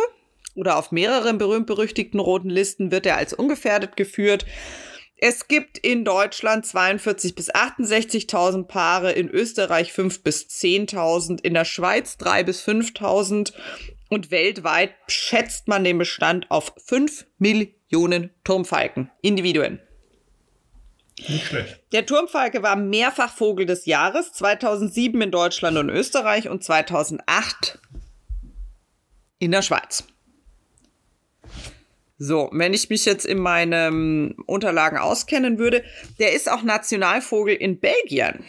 [0.55, 4.45] oder auf mehreren berühmt-berüchtigten roten Listen wird er als ungefährdet geführt.
[5.17, 11.63] Es gibt in Deutschland 42 bis 68.000 Paare, in Österreich 5 bis 10.000, in der
[11.63, 13.53] Schweiz 3 bis 5.000
[14.09, 19.79] und weltweit schätzt man den Bestand auf 5 Millionen Turmfalken, Individuen.
[21.19, 21.79] Nicht schlecht.
[21.91, 27.79] Der Turmfalke war mehrfach Vogel des Jahres, 2007 in Deutschland und Österreich und 2008
[29.39, 30.03] in der Schweiz.
[32.17, 35.83] So, wenn ich mich jetzt in meinen Unterlagen auskennen würde,
[36.19, 38.45] der ist auch Nationalvogel in Belgien,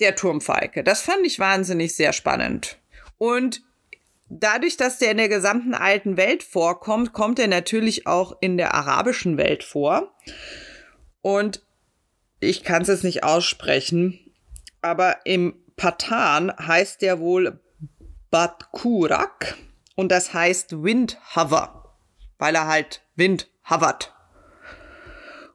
[0.00, 0.82] der Turmfalke.
[0.82, 2.78] Das fand ich wahnsinnig sehr spannend.
[3.18, 3.62] Und
[4.28, 8.74] dadurch, dass der in der gesamten alten Welt vorkommt, kommt er natürlich auch in der
[8.74, 10.14] arabischen Welt vor.
[11.20, 11.62] Und
[12.44, 14.18] ich kann es jetzt nicht aussprechen,
[14.82, 17.60] aber im Patan heißt der wohl
[18.30, 19.56] Batkurak
[19.96, 21.94] und das heißt Windhover,
[22.38, 24.14] weil er halt Wind hovert.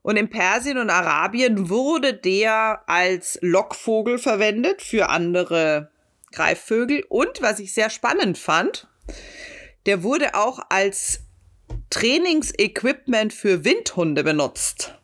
[0.02, 5.92] Und in Persien und Arabien wurde der als Lockvogel verwendet für andere
[6.32, 7.04] Greifvögel.
[7.10, 8.88] Und was ich sehr spannend fand,
[9.86, 11.26] der wurde auch als
[11.90, 14.99] Trainingsequipment für Windhunde benutzt.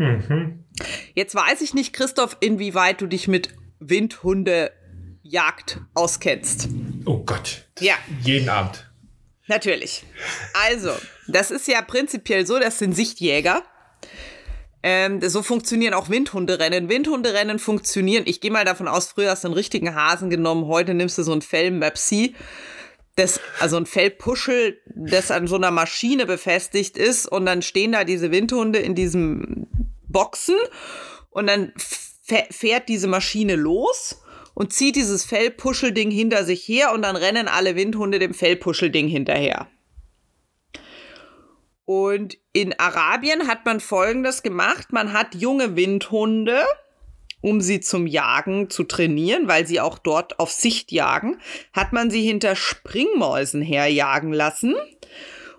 [0.00, 0.64] Mhm.
[1.14, 6.70] Jetzt weiß ich nicht, Christoph, inwieweit du dich mit Windhundejagd auskennst.
[7.04, 7.66] Oh Gott.
[7.80, 7.96] Ja.
[8.22, 8.90] Jeden Abend.
[9.46, 10.04] Natürlich.
[10.54, 10.92] Also,
[11.28, 13.62] das ist ja prinzipiell so, das sind Sichtjäger.
[14.82, 16.88] Ähm, so funktionieren auch Windhunderennen.
[16.88, 20.94] Windhunderennen funktionieren, ich gehe mal davon aus, früher hast du einen richtigen Hasen genommen, heute
[20.94, 22.34] nimmst du so ein Fell-Mapsy.
[23.16, 28.04] Das, also ein Fellpuschel, das an so einer Maschine befestigt ist und dann stehen da
[28.04, 29.66] diese Windhunde in diesem
[30.10, 30.56] Boxen
[31.30, 34.22] und dann fährt diese Maschine los
[34.54, 39.68] und zieht dieses Fellpuschelding hinter sich her und dann rennen alle Windhunde dem Fellpuschelding hinterher.
[41.84, 44.92] Und in Arabien hat man Folgendes gemacht.
[44.92, 46.62] Man hat junge Windhunde,
[47.40, 51.40] um sie zum Jagen zu trainieren, weil sie auch dort auf Sicht jagen,
[51.72, 54.76] hat man sie hinter Springmäusen herjagen lassen.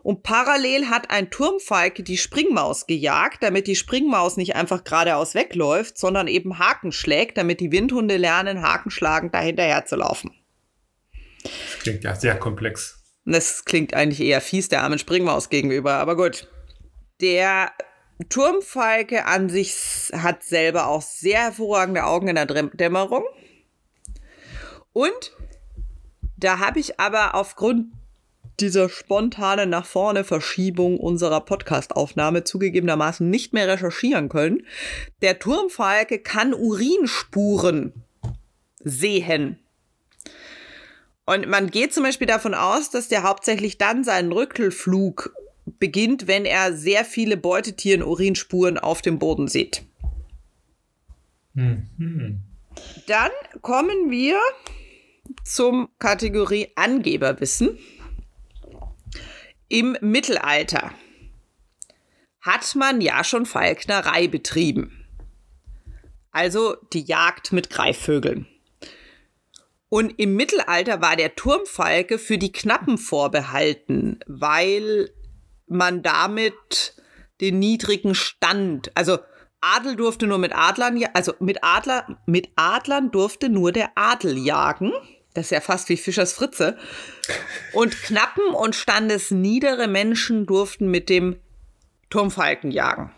[0.03, 5.97] Und parallel hat ein Turmfalke die Springmaus gejagt, damit die Springmaus nicht einfach geradeaus wegläuft,
[5.97, 10.31] sondern eben Haken schlägt, damit die Windhunde lernen, Hakenschlagend dahinterher zu laufen.
[11.43, 12.99] Das klingt ja sehr komplex.
[13.25, 16.49] Das klingt eigentlich eher fies der armen Springmaus gegenüber, aber gut.
[17.19, 17.71] Der
[18.29, 23.23] Turmfalke an sich hat selber auch sehr hervorragende Augen in der Dämmerung.
[24.93, 25.31] Und
[26.37, 27.93] da habe ich aber aufgrund
[28.61, 34.65] dieser spontanen nach vorne Verschiebung unserer Podcastaufnahme zugegebenermaßen nicht mehr recherchieren können.
[35.21, 37.93] Der Turmfalke kann Urinspuren
[38.83, 39.59] sehen.
[41.25, 45.33] Und man geht zum Beispiel davon aus, dass der hauptsächlich dann seinen Rückelflug
[45.79, 49.83] beginnt, wenn er sehr viele Beutetieren Urinspuren auf dem Boden sieht.
[51.53, 52.41] Mhm.
[53.07, 54.39] Dann kommen wir
[55.43, 57.77] zum Kategorie Angeberwissen.
[59.71, 60.91] Im Mittelalter
[62.41, 65.05] hat man ja schon Falknerei betrieben.
[66.31, 68.47] Also die Jagd mit Greifvögeln.
[69.87, 75.09] Und im Mittelalter war der Turmfalke für die Knappen vorbehalten, weil
[75.67, 76.93] man damit
[77.39, 79.19] den niedrigen Stand, also
[79.61, 84.91] Adel durfte nur mit Adlern, also mit Adler, mit Adlern durfte nur der Adel jagen.
[85.33, 86.77] Das ist ja fast wie Fischers Fritze.
[87.73, 91.37] Und knappen und standesniedere Menschen durften mit dem
[92.09, 93.11] Turmfalken jagen.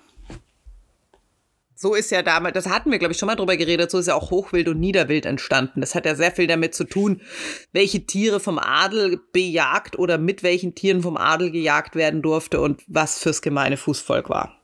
[1.76, 4.08] So ist ja damals, das hatten wir, glaube ich, schon mal drüber geredet, so ist
[4.08, 5.82] ja auch Hochwild und Niederwild entstanden.
[5.82, 7.20] Das hat ja sehr viel damit zu tun,
[7.74, 12.84] welche Tiere vom Adel bejagt oder mit welchen Tieren vom Adel gejagt werden durfte und
[12.88, 14.63] was fürs gemeine Fußvolk war.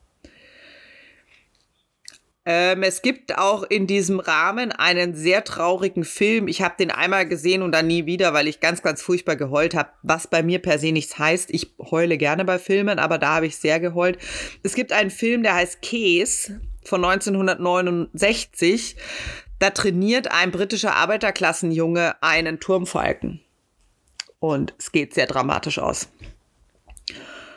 [2.52, 6.48] Ähm, es gibt auch in diesem Rahmen einen sehr traurigen Film.
[6.48, 9.76] Ich habe den einmal gesehen und dann nie wieder, weil ich ganz, ganz furchtbar geheult
[9.76, 11.52] habe, was bei mir per se nichts heißt.
[11.52, 14.18] Ich heule gerne bei Filmen, aber da habe ich sehr geheult.
[14.64, 18.96] Es gibt einen Film, der heißt Käse von 1969.
[19.60, 23.42] Da trainiert ein britischer Arbeiterklassenjunge einen Turmfalken.
[24.40, 26.10] Und es geht sehr dramatisch aus.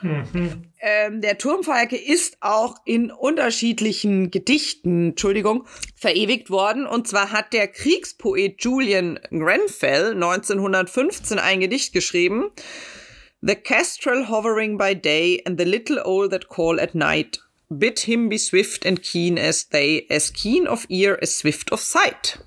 [0.02, 0.64] Mhm.
[0.80, 6.86] Ähm, der Turmfalke ist auch in unterschiedlichen Gedichten, Entschuldigung, verewigt worden.
[6.86, 12.50] Und zwar hat der Kriegspoet Julian Grenfell 1915 ein Gedicht geschrieben.
[13.40, 17.40] The kestrel hovering by day and the little owl that call at night
[17.78, 21.80] Bid him be swift and keen as they, as keen of ear as swift of
[21.80, 22.38] sight.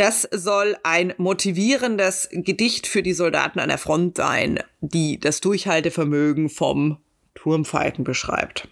[0.00, 6.48] Das soll ein motivierendes Gedicht für die Soldaten an der Front sein, die das Durchhaltevermögen
[6.48, 6.96] vom
[7.34, 8.66] Turmfalken beschreibt.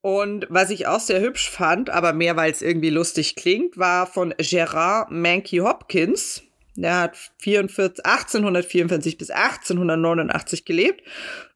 [0.00, 4.06] Und was ich auch sehr hübsch fand, aber mehr weil es irgendwie lustig klingt, war
[4.06, 6.44] von Gerard Mankey Hopkins.
[6.76, 11.02] Der hat 44, 1844 bis 1889 gelebt.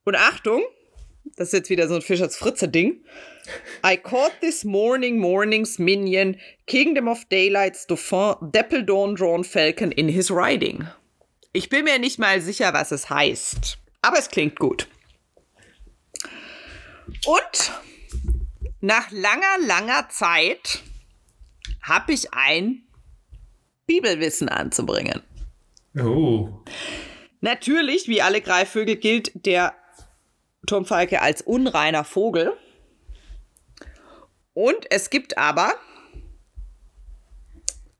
[0.02, 0.60] Und Achtung,
[1.34, 3.02] das ist jetzt wieder so ein Fischers Fritze-Ding.
[3.84, 6.36] I caught this morning morning's minion,
[6.66, 10.88] Kingdom of Daylight's Dauphin, Dapple-Dawn Drawn Falcon in his riding.
[11.52, 13.78] Ich bin mir nicht mal sicher, was es heißt.
[14.02, 14.88] Aber es klingt gut.
[17.26, 17.72] Und
[18.80, 20.82] nach langer, langer Zeit
[21.82, 22.82] habe ich ein
[23.86, 25.22] Bibelwissen anzubringen.
[25.98, 26.60] Oh.
[27.40, 29.74] Natürlich, wie alle Greifvögel, gilt der
[30.66, 32.52] Turmfalke als unreiner Vogel.
[34.52, 35.74] Und es gibt aber,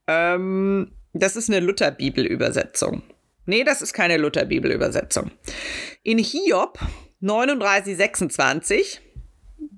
[0.07, 3.03] ähm, das ist eine Lutherbibelübersetzung.
[3.47, 5.31] Nee, das ist keine Lutherbibelübersetzung.
[6.03, 6.79] In Hiob
[7.21, 9.01] 3926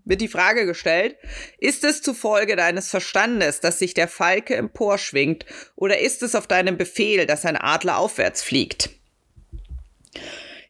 [0.04, 1.16] wird die Frage gestellt,
[1.58, 5.44] ist es zufolge deines Verstandes, dass sich der Falke emporschwingt,
[5.76, 8.90] oder ist es auf deinem Befehl, dass ein Adler aufwärts fliegt?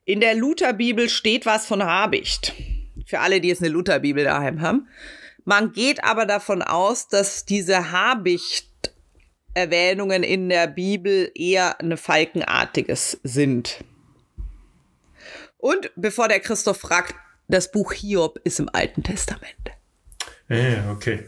[0.09, 2.55] In der Lutherbibel steht was von Habicht.
[3.05, 4.88] Für alle, die jetzt eine Lutherbibel daheim haben.
[5.44, 13.85] Man geht aber davon aus, dass diese Habicht-Erwähnungen in der Bibel eher eine Falkenartiges sind.
[15.59, 17.14] Und bevor der Christoph fragt,
[17.47, 19.73] das Buch Hiob ist im Alten Testament.
[20.49, 21.27] Ja, okay.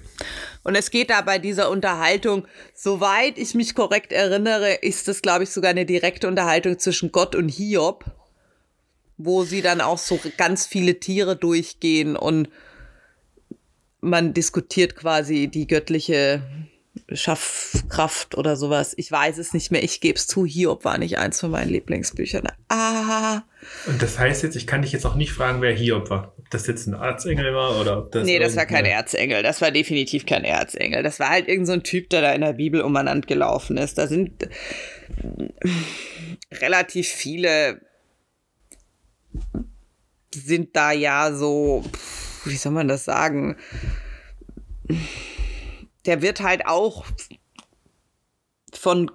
[0.62, 5.44] Und es geht da bei dieser Unterhaltung, soweit ich mich korrekt erinnere, ist das, glaube
[5.44, 8.06] ich, sogar eine direkte Unterhaltung zwischen Gott und Hiob,
[9.24, 12.48] wo sie dann auch so ganz viele Tiere durchgehen und
[14.00, 16.42] man diskutiert quasi die göttliche
[17.12, 18.94] Schaffkraft oder sowas.
[18.96, 19.82] Ich weiß es nicht mehr.
[19.82, 20.44] Ich gebe es zu.
[20.44, 22.48] Hiob war nicht eins von meinen Lieblingsbüchern.
[22.68, 23.42] Ah.
[23.86, 26.34] Und das heißt jetzt, ich kann dich jetzt auch nicht fragen, wer Hiob war.
[26.38, 28.24] Ob das jetzt ein Erzengel war oder ob das.
[28.24, 29.42] Nee, das war kein Erzengel.
[29.42, 31.02] Das war definitiv kein Erzengel.
[31.02, 33.98] Das war halt irgendein so Typ, der da in der Bibel umeinander gelaufen ist.
[33.98, 34.48] Da sind
[36.52, 37.80] relativ viele
[40.34, 41.84] sind da ja so,
[42.44, 43.56] wie soll man das sagen?
[46.06, 47.06] der wird halt auch
[48.72, 49.10] von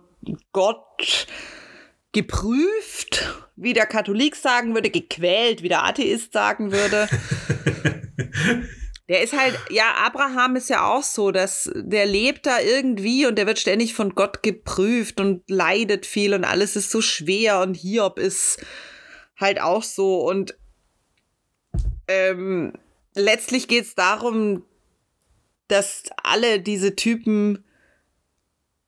[0.52, 1.28] Gott
[2.12, 7.08] geprüft, wie der Katholik sagen würde, gequält, wie der Atheist sagen würde.
[9.08, 13.38] Der ist halt, ja, Abraham ist ja auch so, dass der lebt da irgendwie und
[13.38, 17.76] der wird ständig von Gott geprüft und leidet viel und alles ist so schwer und
[17.76, 18.66] Hiob ist
[19.40, 20.58] halt auch so und
[22.08, 22.74] ähm,
[23.16, 24.64] letztlich geht es darum,
[25.68, 27.64] dass alle diese Typen,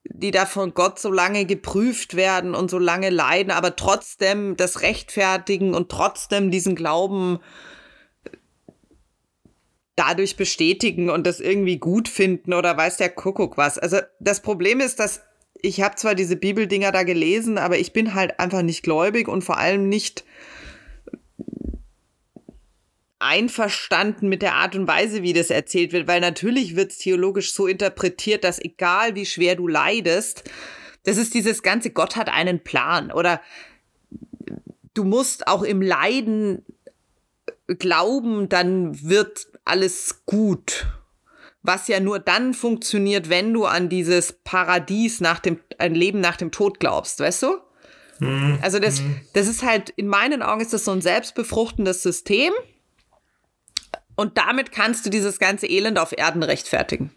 [0.03, 4.81] die da von Gott so lange geprüft werden und so lange leiden, aber trotzdem das
[4.81, 7.39] rechtfertigen und trotzdem diesen Glauben
[9.95, 13.79] dadurch bestätigen und das irgendwie gut finden oder weiß der Kuckuck was.
[13.79, 15.21] Also das Problem ist, dass
[15.59, 19.43] ich habe zwar diese Bibeldinger da gelesen, aber ich bin halt einfach nicht gläubig und
[19.43, 20.23] vor allem nicht
[23.19, 27.53] einverstanden mit der Art und Weise, wie das erzählt wird, weil natürlich wird es theologisch
[27.53, 30.43] so interpretiert, dass egal wie schwer du leidest,
[31.03, 33.41] das ist dieses ganze Gott hat einen Plan oder
[34.93, 36.65] du musst auch im Leiden
[37.67, 40.87] glauben, dann wird alles gut.
[41.63, 46.37] Was ja nur dann funktioniert, wenn du an dieses Paradies nach dem, ein Leben nach
[46.37, 47.57] dem Tod glaubst, weißt du?
[48.19, 48.59] Mhm.
[48.61, 49.19] Also das, mhm.
[49.33, 52.53] das ist halt, in meinen Augen ist das so ein selbstbefruchtendes System.
[54.17, 57.11] Und damit kannst du dieses ganze Elend auf Erden rechtfertigen.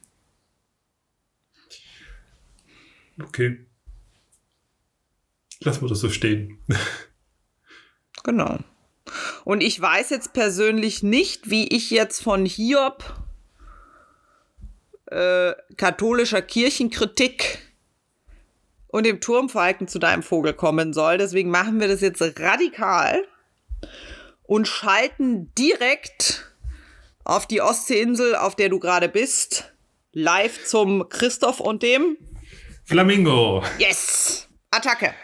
[3.20, 3.66] Okay.
[5.60, 6.58] Lass mal das so stehen.
[8.22, 8.58] genau.
[9.44, 13.14] Und ich weiß jetzt persönlich nicht, wie ich jetzt von Hiob
[15.06, 17.60] äh, katholischer Kirchenkritik
[18.88, 21.16] und dem Turmfalken zu deinem Vogel kommen soll.
[21.16, 23.24] Deswegen machen wir das jetzt radikal
[24.42, 26.49] und schalten direkt
[27.30, 29.72] auf die Ostseeinsel, auf der du gerade bist.
[30.12, 32.16] Live zum Christoph und dem
[32.84, 33.62] Flamingo.
[33.78, 34.48] Yes!
[34.72, 35.14] Attacke!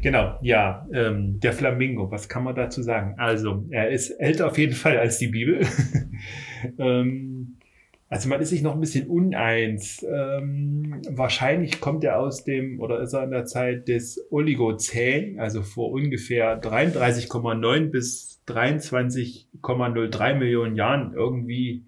[0.00, 3.16] Genau, ja, ähm, der Flamingo, was kann man dazu sagen?
[3.18, 5.66] Also, er ist älter auf jeden Fall als die Bibel.
[6.78, 7.58] ähm,
[8.08, 10.06] also man ist sich noch ein bisschen uneins.
[10.08, 15.62] Ähm, wahrscheinlich kommt er aus dem, oder ist er in der Zeit des Oligozän, also
[15.62, 18.40] vor ungefähr 33,9 bis
[19.62, 21.86] 23,03 Millionen Jahren irgendwie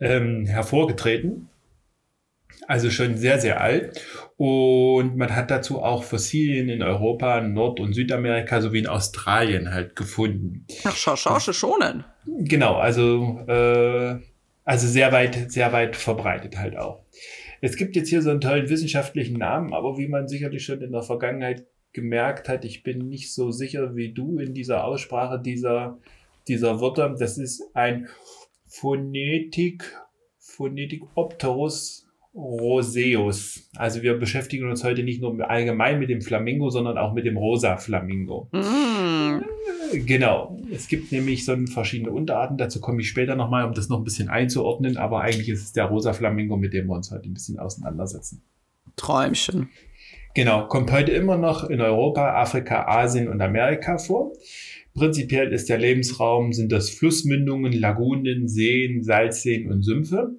[0.00, 1.48] ähm, hervorgetreten.
[2.68, 4.00] Also schon sehr, sehr alt.
[4.36, 9.96] Und man hat dazu auch Fossilien in Europa, Nord- und Südamerika sowie in Australien halt
[9.96, 10.66] gefunden.
[10.84, 12.04] Ach, schau, schonen.
[12.26, 14.16] Genau, also, äh,
[14.64, 17.04] also sehr weit, sehr weit verbreitet halt auch.
[17.60, 20.92] Es gibt jetzt hier so einen tollen wissenschaftlichen Namen, aber wie man sicherlich schon in
[20.92, 25.98] der Vergangenheit gemerkt hat, ich bin nicht so sicher wie du in dieser Aussprache dieser,
[26.48, 27.14] dieser Wörter.
[27.18, 28.08] Das ist ein
[28.66, 29.84] Phonetik,
[30.38, 33.68] Phonetikopterus roseus.
[33.76, 37.36] Also wir beschäftigen uns heute nicht nur allgemein mit dem Flamingo, sondern auch mit dem
[37.36, 38.48] rosa Flamingo.
[38.52, 39.42] Mm.
[40.06, 40.56] Genau.
[40.72, 42.56] Es gibt nämlich so verschiedene Unterarten.
[42.56, 44.96] Dazu komme ich später nochmal, um das noch ein bisschen einzuordnen.
[44.96, 48.42] Aber eigentlich ist es der rosa Flamingo, mit dem wir uns heute ein bisschen auseinandersetzen.
[48.96, 49.68] Träumchen.
[50.34, 54.32] Genau, kommt heute immer noch in Europa, Afrika, Asien und Amerika vor.
[54.94, 60.32] Prinzipiell ist der Lebensraum, sind das Flussmündungen, Lagunen, Seen, Salzseen und Sümpfe.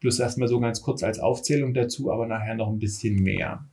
[0.00, 3.66] Plus erstmal so ganz kurz als Aufzählung dazu, aber nachher noch ein bisschen mehr.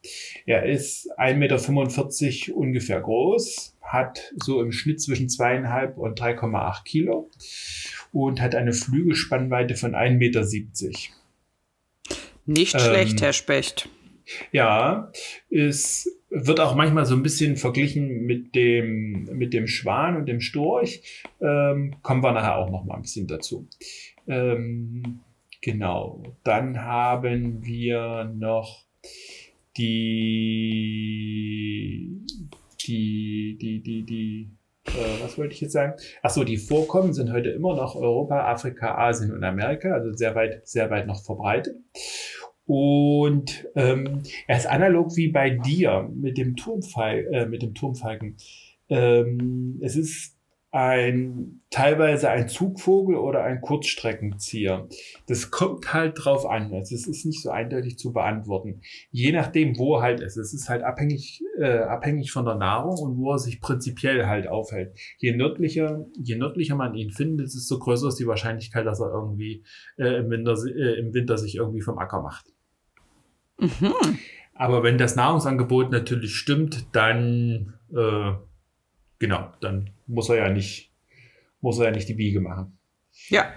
[0.45, 7.29] Er ist 1,45 Meter ungefähr groß, hat so im Schnitt zwischen zweieinhalb und 3,8 Kilo
[8.11, 10.45] und hat eine Flügelspannweite von 1,70 Meter.
[12.45, 13.89] Nicht ähm, schlecht, Herr Specht.
[14.51, 15.11] Ja,
[15.49, 20.41] es wird auch manchmal so ein bisschen verglichen mit dem, mit dem Schwan und dem
[20.41, 21.01] Storch.
[21.39, 23.69] Ähm, kommen wir nachher auch noch mal ein bisschen dazu.
[24.27, 25.21] Ähm,
[25.61, 26.23] genau.
[26.43, 28.83] Dann haben wir noch
[29.77, 30.65] die,
[32.85, 34.49] die, die, die, die,
[34.87, 35.93] äh, was wollte ich jetzt sagen?
[36.21, 40.35] Ach so, die Vorkommen sind heute immer noch Europa, Afrika, Asien und Amerika, also sehr
[40.35, 41.77] weit, sehr weit noch verbreitet.
[42.65, 48.37] Und ähm, er ist analog wie bei dir mit dem Turmfall, äh, mit dem Turmfalken.
[48.89, 50.35] Ähm, es ist
[50.75, 54.89] ein teilweise ein Zugvogel oder ein Kurzstreckenzieher.
[55.25, 56.73] Das kommt halt drauf an.
[56.73, 58.81] Also es ist nicht so eindeutig zu beantworten.
[59.09, 60.35] Je nachdem, wo er halt ist.
[60.35, 64.47] Es ist halt abhängig, äh, abhängig von der Nahrung und wo er sich prinzipiell halt
[64.47, 64.99] aufhält.
[65.17, 69.63] Je nördlicher, je nördlicher man ihn findet, desto größer ist die Wahrscheinlichkeit, dass er irgendwie
[69.97, 72.54] äh, im, Winter, äh, im Winter sich irgendwie vom Acker macht.
[73.57, 74.19] Mhm.
[74.53, 78.33] Aber wenn das Nahrungsangebot natürlich stimmt, dann äh,
[79.19, 80.91] genau, dann muss er ja nicht,
[81.61, 82.77] muss er ja nicht die Biege machen.
[83.29, 83.53] Ja.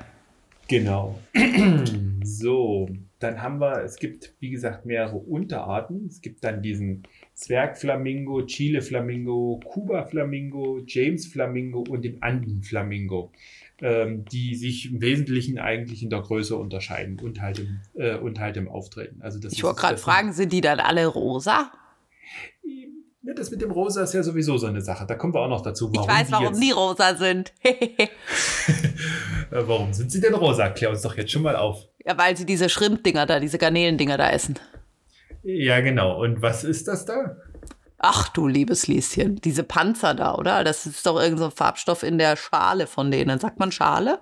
[0.69, 1.19] Genau.
[2.23, 2.91] so,
[3.21, 6.07] dann haben wir, es gibt, wie gesagt, mehrere Unterarten.
[6.07, 13.33] Es gibt dann diesen Zwergflamingo, Chile-Flamingo, Kuba-Flamingo, James-Flamingo und den Anden-Flamingo
[13.81, 18.41] ähm, die sich im Wesentlichen eigentlich in der Größe unterscheiden und halt im, äh, und
[18.41, 19.23] halt im Auftreten.
[19.23, 21.71] Also das ich wollte gerade fragen, sind die dann alle rosa?
[23.29, 25.05] Ja, das mit dem Rosa ist ja sowieso so eine Sache.
[25.05, 25.93] Da kommen wir auch noch dazu.
[25.93, 27.53] Warum ich weiß, warum die, die rosa sind.
[29.51, 30.69] Äh, warum sind sie denn rosa?
[30.69, 31.87] Klär uns doch jetzt schon mal auf.
[32.05, 34.59] Ja, weil sie diese Schrimpdinger da, diese Garnelendinger da essen.
[35.43, 36.23] Ja, genau.
[36.23, 37.39] Und was ist das da?
[37.99, 40.63] Ach du liebes Lieschen, diese Panzer da, oder?
[40.63, 43.41] Das ist doch irgendein so Farbstoff in der Schale von denen.
[43.41, 44.21] Sagt man Schale?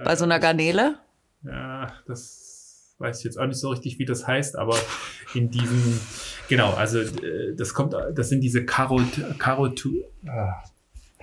[0.00, 0.96] Äh, Bei so einer Garnele?
[1.42, 4.76] Ja, das weiß ich jetzt auch nicht so richtig, wie das heißt, aber
[5.34, 5.98] in diesem,
[6.48, 9.88] genau, also äh, das kommt, das sind diese Karot, Karot,
[10.28, 10.62] ah.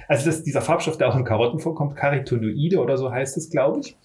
[0.08, 3.82] also das, dieser Farbstoff, der auch in Karotten vorkommt, Carotinoide oder so heißt es, glaube
[3.82, 3.96] ich.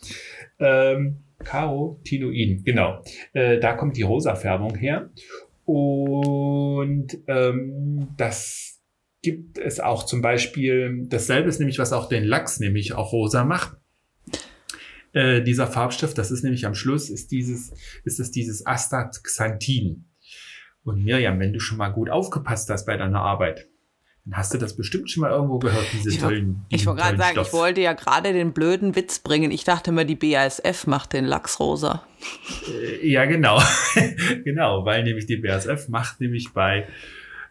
[0.58, 3.02] Ähm, Carotinoiden, genau.
[3.32, 5.10] Äh, da kommt die rosa Färbung her.
[5.72, 8.82] Und ähm, das
[9.22, 13.42] gibt es auch zum Beispiel, dasselbe ist nämlich, was auch den Lachs nämlich auch rosa
[13.42, 13.78] macht.
[15.14, 17.72] Äh, dieser Farbstoff, das ist nämlich am Schluss, ist dieses,
[18.04, 20.10] ist es dieses Astaxanthin.
[20.84, 23.70] Und Mirjam, wenn du schon mal gut aufgepasst hast bei deiner Arbeit,
[24.24, 26.64] dann hast du das bestimmt schon mal irgendwo gehört, diese ich tollen.
[26.68, 27.46] ich wollte gerade sagen, Stoff.
[27.48, 29.50] ich wollte ja gerade den blöden Witz bringen.
[29.50, 32.06] Ich dachte immer, die BASF macht den Lachs rosa.
[32.68, 33.60] Äh, ja, genau.
[34.44, 36.86] genau, weil nämlich die BASF macht nämlich bei,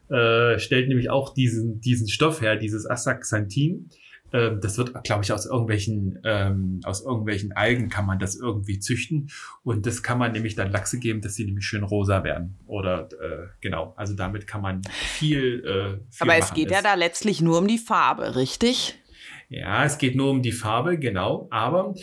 [0.10, 3.90] äh, stellt nämlich auch diesen, diesen Stoff her, dieses Astaxanthin ähm,
[4.32, 9.30] das wird, glaube ich, aus irgendwelchen, ähm, aus irgendwelchen Algen kann man das irgendwie züchten.
[9.64, 12.56] Und das kann man nämlich dann Lachse geben, dass sie nämlich schön rosa werden.
[12.66, 15.64] Oder äh, genau, also damit kann man viel.
[15.66, 18.98] Äh, viel Aber es geht ja da letztlich nur um die Farbe, richtig?
[19.50, 21.48] Ja, es geht nur um die Farbe, genau.
[21.52, 21.94] Aber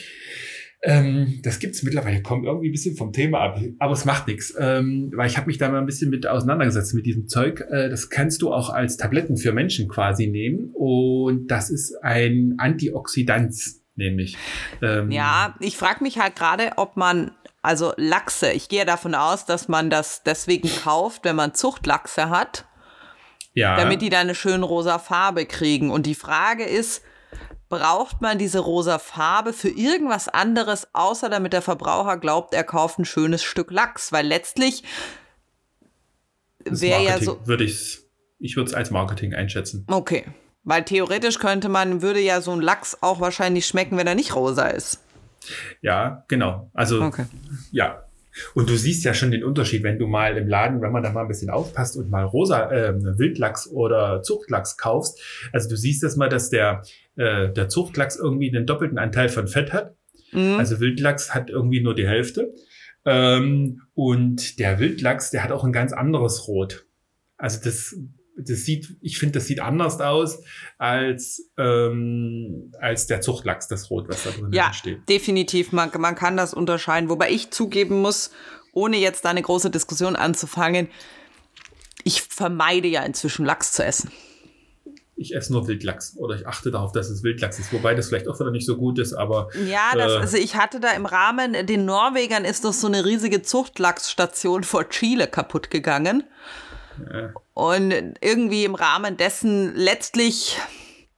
[0.82, 4.54] ähm, das gibt's mittlerweile, kommt irgendwie ein bisschen vom Thema ab, aber es macht nichts,
[4.58, 7.64] ähm, weil ich habe mich da mal ein bisschen mit auseinandergesetzt mit diesem Zeug.
[7.68, 12.54] Äh, das kannst du auch als Tabletten für Menschen quasi nehmen und das ist ein
[12.58, 13.56] Antioxidant,
[13.96, 14.36] nämlich.
[14.80, 19.44] Ähm, ja, ich frage mich halt gerade, ob man also Lachse, ich gehe davon aus,
[19.44, 22.66] dass man das deswegen kauft, wenn man Zuchtlachse hat.
[23.52, 23.76] Ja.
[23.76, 25.90] Damit die dann eine schön rosa Farbe kriegen.
[25.90, 27.02] Und die Frage ist,
[27.68, 32.98] braucht man diese rosa Farbe für irgendwas anderes, außer damit der Verbraucher glaubt, er kauft
[32.98, 34.82] ein schönes Stück Lachs, weil letztlich
[36.64, 37.40] wäre ja so.
[37.46, 38.04] Würde ich's,
[38.38, 39.86] ich würde es als Marketing einschätzen.
[39.88, 40.24] Okay.
[40.64, 44.34] Weil theoretisch könnte man, würde ja so ein Lachs auch wahrscheinlich schmecken, wenn er nicht
[44.34, 45.02] rosa ist.
[45.80, 46.70] Ja, genau.
[46.74, 47.24] Also, okay.
[47.70, 48.07] ja,
[48.54, 51.12] und du siehst ja schon den Unterschied, wenn du mal im Laden, wenn man da
[51.12, 55.20] mal ein bisschen aufpasst und mal rosa äh, Wildlachs oder Zuchtlachs kaufst.
[55.52, 56.82] Also du siehst das mal, dass der,
[57.16, 59.94] äh, der Zuchtlachs irgendwie den doppelten Anteil von Fett hat.
[60.32, 60.56] Mhm.
[60.58, 62.54] Also Wildlachs hat irgendwie nur die Hälfte.
[63.04, 66.86] Ähm, und der Wildlachs, der hat auch ein ganz anderes Rot.
[67.36, 67.96] Also das
[68.38, 70.40] das sieht, ich finde, das sieht anders aus
[70.78, 74.98] als, ähm, als der Zuchtlachs, das Rot, was da drin ja, steht.
[74.98, 75.72] Ja, definitiv.
[75.72, 77.08] Man, man kann das unterscheiden.
[77.08, 78.30] Wobei ich zugeben muss,
[78.72, 80.88] ohne jetzt da eine große Diskussion anzufangen,
[82.04, 84.10] ich vermeide ja inzwischen Lachs zu essen.
[85.16, 88.28] ich esse nur Wildlachs oder ich achte darauf, dass es Wildlachs ist, wobei das vielleicht
[88.28, 89.48] auch wieder nicht so gut ist, aber.
[89.66, 93.04] Ja, das, äh, also ich hatte da im Rahmen, den Norwegern ist doch so eine
[93.04, 96.22] riesige Zuchtlachsstation vor Chile kaputt gegangen.
[97.12, 97.32] Ja.
[97.58, 100.60] Und irgendwie im Rahmen dessen letztlich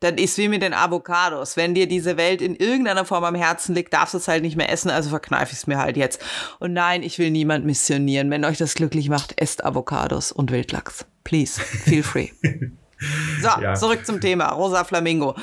[0.00, 1.58] dann ist wie mit den Avocados.
[1.58, 4.56] Wenn dir diese Welt in irgendeiner Form am Herzen liegt, darfst du es halt nicht
[4.56, 6.22] mehr essen, also verkneife ich es mir halt jetzt.
[6.58, 8.30] Und nein, ich will niemand missionieren.
[8.30, 11.04] Wenn euch das glücklich macht, esst Avocados und Wildlachs.
[11.24, 12.30] Please, feel free.
[13.42, 13.74] so, ja.
[13.74, 14.46] zurück zum Thema.
[14.46, 15.36] Rosa Flamingo.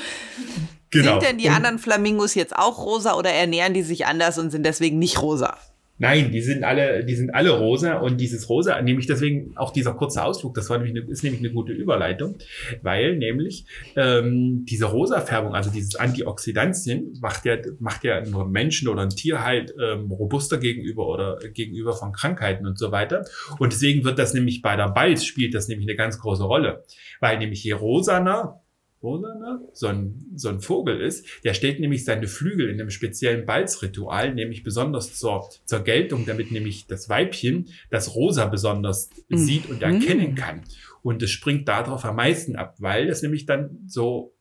[0.89, 1.11] Genau.
[1.11, 4.65] Sind denn die anderen Flamingos jetzt auch rosa oder ernähren die sich anders und sind
[4.65, 5.59] deswegen nicht rosa?
[5.99, 9.93] Nein, die sind alle, die sind alle rosa und dieses rosa, nämlich deswegen auch dieser
[9.93, 12.37] kurze Ausflug, das war nämlich eine, ist nämlich eine gute Überleitung,
[12.83, 18.87] weil nämlich ähm, diese rosa Färbung, also dieses Antioxidantien, macht ja macht ja einen Menschen
[18.87, 23.25] oder ein Tier halt ähm, robuster gegenüber oder gegenüber von Krankheiten und so weiter.
[23.57, 26.83] Und deswegen wird das nämlich bei der Balz spielt das nämlich eine ganz große Rolle,
[27.19, 28.66] weil nämlich je rosaner ne,
[29.01, 34.33] so ein, so ein Vogel ist, der stellt nämlich seine Flügel in einem speziellen Balzritual,
[34.33, 39.37] nämlich besonders zur, zur Geltung, damit nämlich das Weibchen das Rosa besonders mhm.
[39.37, 40.63] sieht und erkennen kann.
[41.03, 44.33] Und es springt darauf am meisten ab, weil das nämlich dann so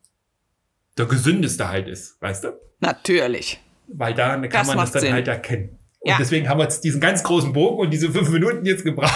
[0.97, 2.49] der gesündeste halt ist, weißt du?
[2.81, 3.61] Natürlich.
[3.89, 5.13] Weil da kann das man das dann Sinn.
[5.13, 5.79] halt erkennen.
[6.01, 6.17] Und ja.
[6.19, 9.13] deswegen haben wir jetzt diesen ganz großen Bogen und diese fünf Minuten jetzt gebraucht.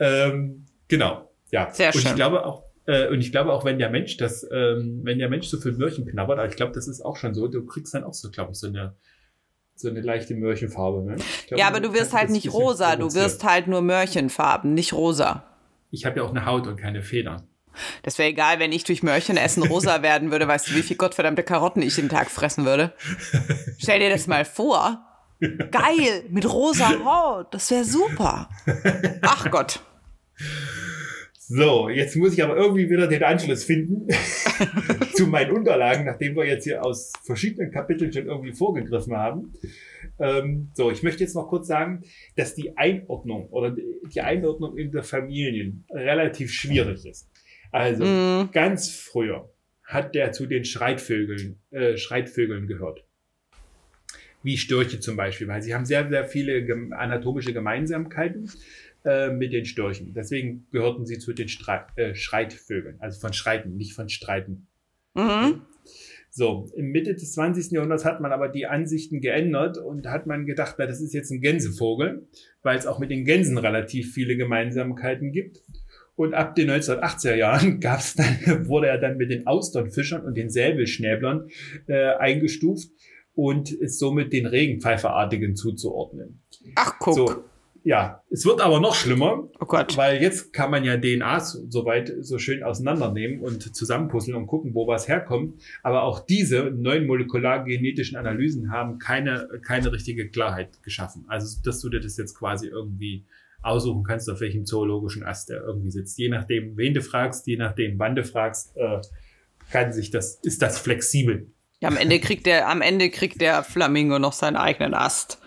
[0.00, 1.30] ähm, genau.
[1.50, 1.70] Ja.
[1.72, 2.02] Sehr schön.
[2.02, 5.20] Und ich glaube auch, äh, und ich glaube auch, wenn der Mensch das, ähm, wenn
[5.20, 7.64] der Mensch so viel Möhrchen knabbert, aber ich glaube, das ist auch schon so, du
[7.64, 8.96] kriegst dann auch so, glaube ich, so eine,
[9.76, 11.02] so eine leichte Möhrchenfarbe.
[11.02, 11.16] Ne?
[11.46, 15.44] Glaub, ja, aber du wirst halt nicht rosa, du wirst halt nur Möhrchenfarben, nicht rosa.
[15.92, 17.46] Ich habe ja auch eine Haut und keine Federn.
[18.02, 20.48] Das wäre egal, wenn ich durch Möhrchenessen rosa werden würde.
[20.48, 22.92] Weißt du, wie viel gottverdammte Karotten ich den Tag fressen würde?
[23.78, 25.06] Stell dir das mal vor.
[25.70, 27.54] Geil, mit rosa Haut.
[27.54, 28.48] Das wäre super.
[29.22, 29.80] Ach Gott.
[31.52, 34.06] So, jetzt muss ich aber irgendwie wieder den Anschluss finden
[35.14, 39.52] zu meinen Unterlagen, nachdem wir jetzt hier aus verschiedenen Kapiteln schon irgendwie vorgegriffen haben.
[40.20, 42.04] Ähm, so, ich möchte jetzt noch kurz sagen,
[42.36, 47.28] dass die Einordnung oder die Einordnung in der Familien relativ schwierig ist.
[47.72, 48.50] Also, mm.
[48.52, 53.04] ganz früher hat der zu den Schreitvögeln, äh, Schreitvögeln gehört.
[54.44, 58.48] Wie Störche zum Beispiel, weil sie haben sehr, sehr viele anatomische Gemeinsamkeiten
[59.04, 60.12] äh, mit den Störchen.
[60.14, 64.66] Deswegen gehörten sie zu den Streit, äh, Schreitvögeln, also von Schreiten, nicht von Streiten.
[65.14, 65.62] Mhm.
[66.32, 67.72] So, im Mitte des 20.
[67.72, 71.32] Jahrhunderts hat man aber die Ansichten geändert und hat man gedacht, na, das ist jetzt
[71.32, 72.28] ein Gänsevogel,
[72.62, 75.60] weil es auch mit den Gänsen relativ viele Gemeinsamkeiten gibt.
[76.14, 80.50] Und ab den 1980er Jahren gab's dann, wurde er dann mit den Austernfischern und den
[80.50, 81.48] Säbelschnäblern
[81.88, 82.90] äh, eingestuft
[83.34, 86.42] und ist somit den Regenpfeiferartigen zuzuordnen.
[86.76, 87.14] Ach, guck.
[87.14, 87.44] So,
[87.82, 89.96] ja, es wird aber noch schlimmer, oh Gott.
[89.96, 94.86] weil jetzt kann man ja DNA soweit so schön auseinandernehmen und zusammenpuzzeln und gucken, wo
[94.86, 95.60] was herkommt.
[95.82, 101.24] Aber auch diese neuen molekulargenetischen Analysen haben keine, keine richtige Klarheit geschaffen.
[101.28, 103.24] Also, dass du dir das jetzt quasi irgendwie
[103.62, 106.18] aussuchen kannst, auf welchem zoologischen Ast der irgendwie sitzt.
[106.18, 109.00] Je nachdem, wen du fragst, je nachdem, wann du fragst, äh,
[109.70, 111.46] kann sich das, ist das flexibel.
[111.80, 115.40] Ja, am Ende kriegt der, am Ende kriegt der Flamingo noch seinen eigenen Ast.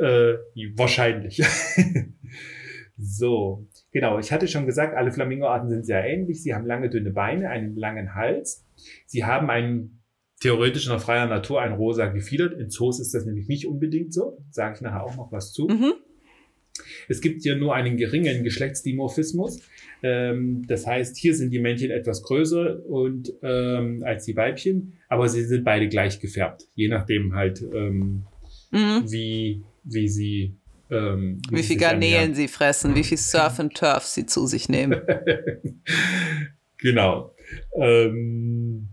[0.00, 0.38] Äh,
[0.76, 1.42] wahrscheinlich.
[2.98, 4.18] so, genau.
[4.18, 6.42] Ich hatte schon gesagt, alle Flamingoarten sind sehr ähnlich.
[6.42, 8.66] Sie haben lange, dünne Beine, einen langen Hals.
[9.06, 10.02] Sie haben einen
[10.40, 12.52] theoretisch in der freier Natur ein rosa gefiedert.
[12.52, 14.38] In Zoos ist das nämlich nicht unbedingt so.
[14.50, 15.66] Sage ich nachher auch noch was zu.
[15.66, 15.94] Mhm.
[17.08, 19.60] Es gibt hier nur einen geringen Geschlechtsdimorphismus.
[20.02, 25.28] Ähm, das heißt, hier sind die Männchen etwas größer und ähm, als die Weibchen, aber
[25.28, 28.22] sie sind beide gleich gefärbt, je nachdem halt, ähm,
[28.70, 29.10] mhm.
[29.10, 30.58] wie wie sie
[30.90, 34.68] ähm, wie, wie viel Garnelen sie fressen, wie viel Surf and Turf sie zu sich
[34.68, 35.00] nehmen.
[36.78, 37.34] genau.
[37.74, 38.88] Ähm,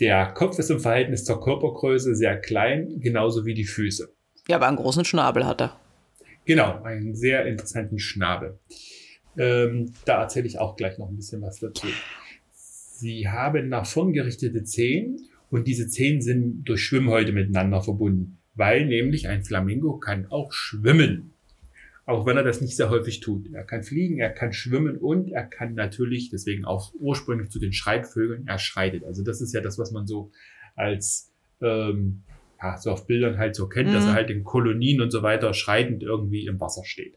[0.00, 4.12] der Kopf ist im Verhältnis zur Körpergröße sehr klein, genauso wie die Füße.
[4.48, 5.78] Ja, aber einen großen Schnabel hat er.
[6.44, 8.58] Genau, einen sehr interessanten Schnabel.
[9.36, 11.86] Ähm, da erzähle ich auch gleich noch ein bisschen was dazu.
[12.52, 18.86] Sie haben nach vorn gerichtete Zehen und diese Zehen sind durch Schwimmhäute miteinander verbunden weil
[18.86, 21.32] nämlich ein Flamingo kann auch schwimmen.
[22.04, 23.52] Auch wenn er das nicht sehr häufig tut.
[23.52, 27.72] Er kann fliegen, er kann schwimmen und er kann natürlich, deswegen auch ursprünglich zu den
[27.72, 29.04] Schreitvögeln, er schreitet.
[29.04, 30.32] Also das ist ja das, was man so
[30.74, 31.30] als
[31.60, 32.22] ähm,
[32.60, 33.94] ja, so auf Bildern halt so kennt, mhm.
[33.94, 37.16] dass er halt in Kolonien und so weiter schreitend irgendwie im Wasser steht.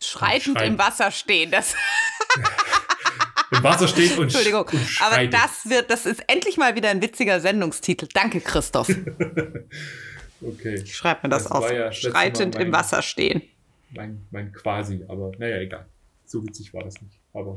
[0.00, 1.74] Schreitend im Wasser stehen, das.
[3.60, 7.02] im Wasser steht und Entschuldigung, und aber das wird, das ist endlich mal wieder ein
[7.02, 8.08] witziger Sendungstitel.
[8.12, 8.88] Danke, Christoph.
[10.40, 10.82] okay.
[10.82, 11.70] Ich schreibe mir das, das auf.
[11.70, 13.42] Ja Schreitend mein, im Wasser stehen.
[13.90, 15.86] Mein, mein quasi, aber naja, egal.
[16.26, 17.18] So witzig war das nicht.
[17.32, 17.54] Aber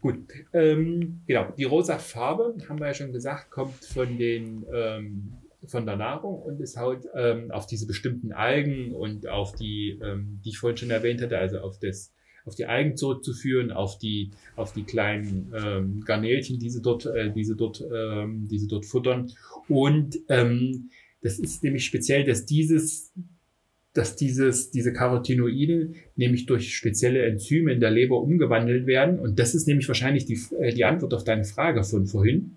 [0.00, 0.18] Gut,
[0.52, 1.52] ähm, genau.
[1.56, 5.32] Die rosa Farbe, haben wir ja schon gesagt, kommt von den ähm,
[5.66, 10.40] von der Nahrung und ist halt ähm, auf diese bestimmten Algen und auf die, ähm,
[10.44, 12.12] die ich vorhin schon erwähnt hatte, also auf das
[12.48, 17.30] auf die Algen zurückzuführen, auf die auf die kleinen ähm, Garnelchen, die sie dort, äh,
[17.32, 19.30] diese dort, ähm, diese dort futtern.
[19.68, 20.90] Und ähm,
[21.22, 23.12] das ist nämlich speziell, dass dieses
[23.94, 29.18] dass dieses, diese Carotinoide nämlich durch spezielle Enzyme in der Leber umgewandelt werden.
[29.18, 32.56] Und das ist nämlich wahrscheinlich die, äh, die Antwort auf deine Frage von vorhin.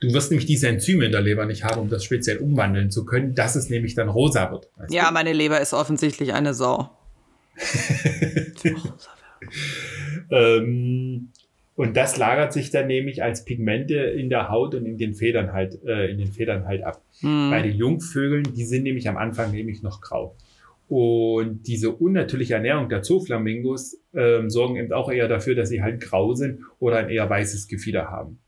[0.00, 3.04] Du wirst nämlich diese Enzyme in der Leber nicht haben, um das speziell umwandeln zu
[3.04, 4.68] können, dass es nämlich dann rosa wird.
[4.90, 5.14] Ja, du?
[5.14, 6.90] meine Leber ist offensichtlich eine Sau.
[10.30, 11.28] ähm,
[11.74, 15.52] und das lagert sich dann nämlich als Pigmente in der Haut und in den Federn
[15.52, 17.02] halt, äh, in den Federn halt ab.
[17.22, 17.50] Mhm.
[17.50, 20.36] Bei den Jungvögeln, die sind nämlich am Anfang nämlich noch grau.
[20.88, 26.02] Und diese unnatürliche Ernährung der Zooflamingos ähm, sorgen eben auch eher dafür, dass sie halt
[26.02, 28.38] grau sind oder ein eher weißes Gefieder haben.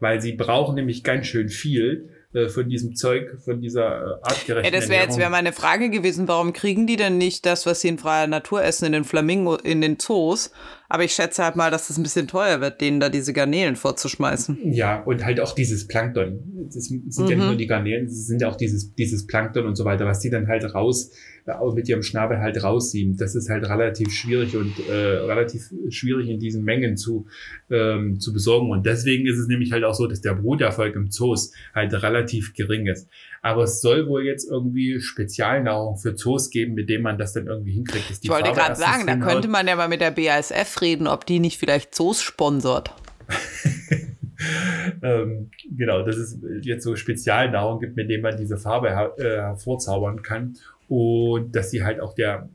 [0.00, 4.72] Weil sie brauchen nämlich ganz schön viel, äh, von diesem Zeug, von dieser äh, artgerechten
[4.72, 7.80] ja, Das wäre jetzt wär meine Frage gewesen, warum kriegen die denn nicht das, was
[7.80, 10.50] sie in freier Natur essen, in den Flamingo, in den Zoos?
[10.90, 13.76] Aber ich schätze halt mal, dass das ein bisschen teuer wird, denen da diese Garnelen
[13.76, 14.72] vorzuschmeißen.
[14.72, 16.66] Ja, und halt auch dieses Plankton.
[16.72, 17.12] Das sind mhm.
[17.16, 17.46] ja nicht mhm.
[17.46, 20.30] nur die Garnelen, es sind ja auch dieses, dieses Plankton und so weiter, was die
[20.30, 21.12] dann halt raus,
[21.46, 23.16] äh, mit ihrem Schnabel halt rausziehen.
[23.16, 27.26] Das ist halt relativ schwierig und äh, relativ schwierig in diesen Mengen zu,
[27.70, 28.70] ähm, zu besorgen.
[28.70, 32.54] Und deswegen ist es nämlich halt auch so, dass der Bruterfolg im Zoos halt relativ
[32.54, 33.08] gering ist.
[33.42, 37.46] Aber es soll wohl jetzt irgendwie Spezialnahrung für Zoos geben, mit dem man das dann
[37.46, 38.18] irgendwie hinkriegt.
[38.20, 41.38] ich wollte gerade sagen, da könnte man ja mal mit der BASF reden, ob die
[41.38, 42.92] nicht vielleicht Zoos sponsort.
[45.02, 49.40] ähm, genau, dass es jetzt so Spezialnahrung gibt, mit dem man diese Farbe her äh,
[49.40, 50.56] hervorzaubern kann
[50.88, 52.48] und dass sie halt auch der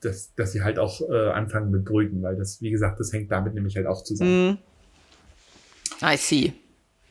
[0.00, 3.32] dass, dass sie halt auch äh, anfangen mit Brüten, weil das, wie gesagt, das hängt
[3.32, 4.52] damit nämlich halt auch zusammen.
[4.52, 4.58] Mm.
[6.04, 6.52] I see.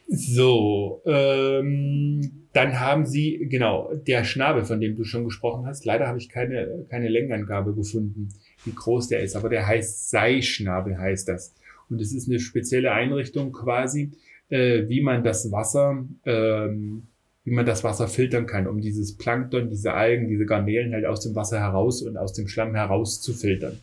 [0.08, 5.86] So, ähm, dann haben sie, genau, der Schnabel, von dem du schon gesprochen hast.
[5.86, 8.30] Leider habe ich keine, keine Längenangabe gefunden,
[8.64, 11.54] wie groß der ist, aber der heißt Seischnabel, heißt das.
[11.90, 14.12] Und es ist eine spezielle Einrichtung quasi,
[14.50, 17.04] äh, wie man das Wasser, ähm,
[17.44, 21.22] wie man das Wasser filtern kann, um dieses Plankton, diese Algen, diese Garnelen halt aus
[21.22, 23.78] dem Wasser heraus und aus dem Schlamm heraus zu filtern.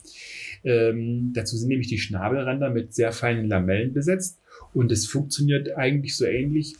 [0.64, 4.38] Ähm, dazu sind nämlich die Schnabelränder mit sehr feinen Lamellen besetzt
[4.74, 6.76] und es funktioniert eigentlich so ähnlich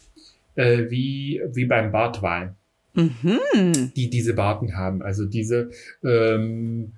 [0.57, 2.55] äh, wie, wie beim Bartwal,
[2.95, 3.93] mhm.
[3.97, 5.03] die diese Barten haben.
[5.03, 5.71] Also diese,
[6.03, 6.93] ähm,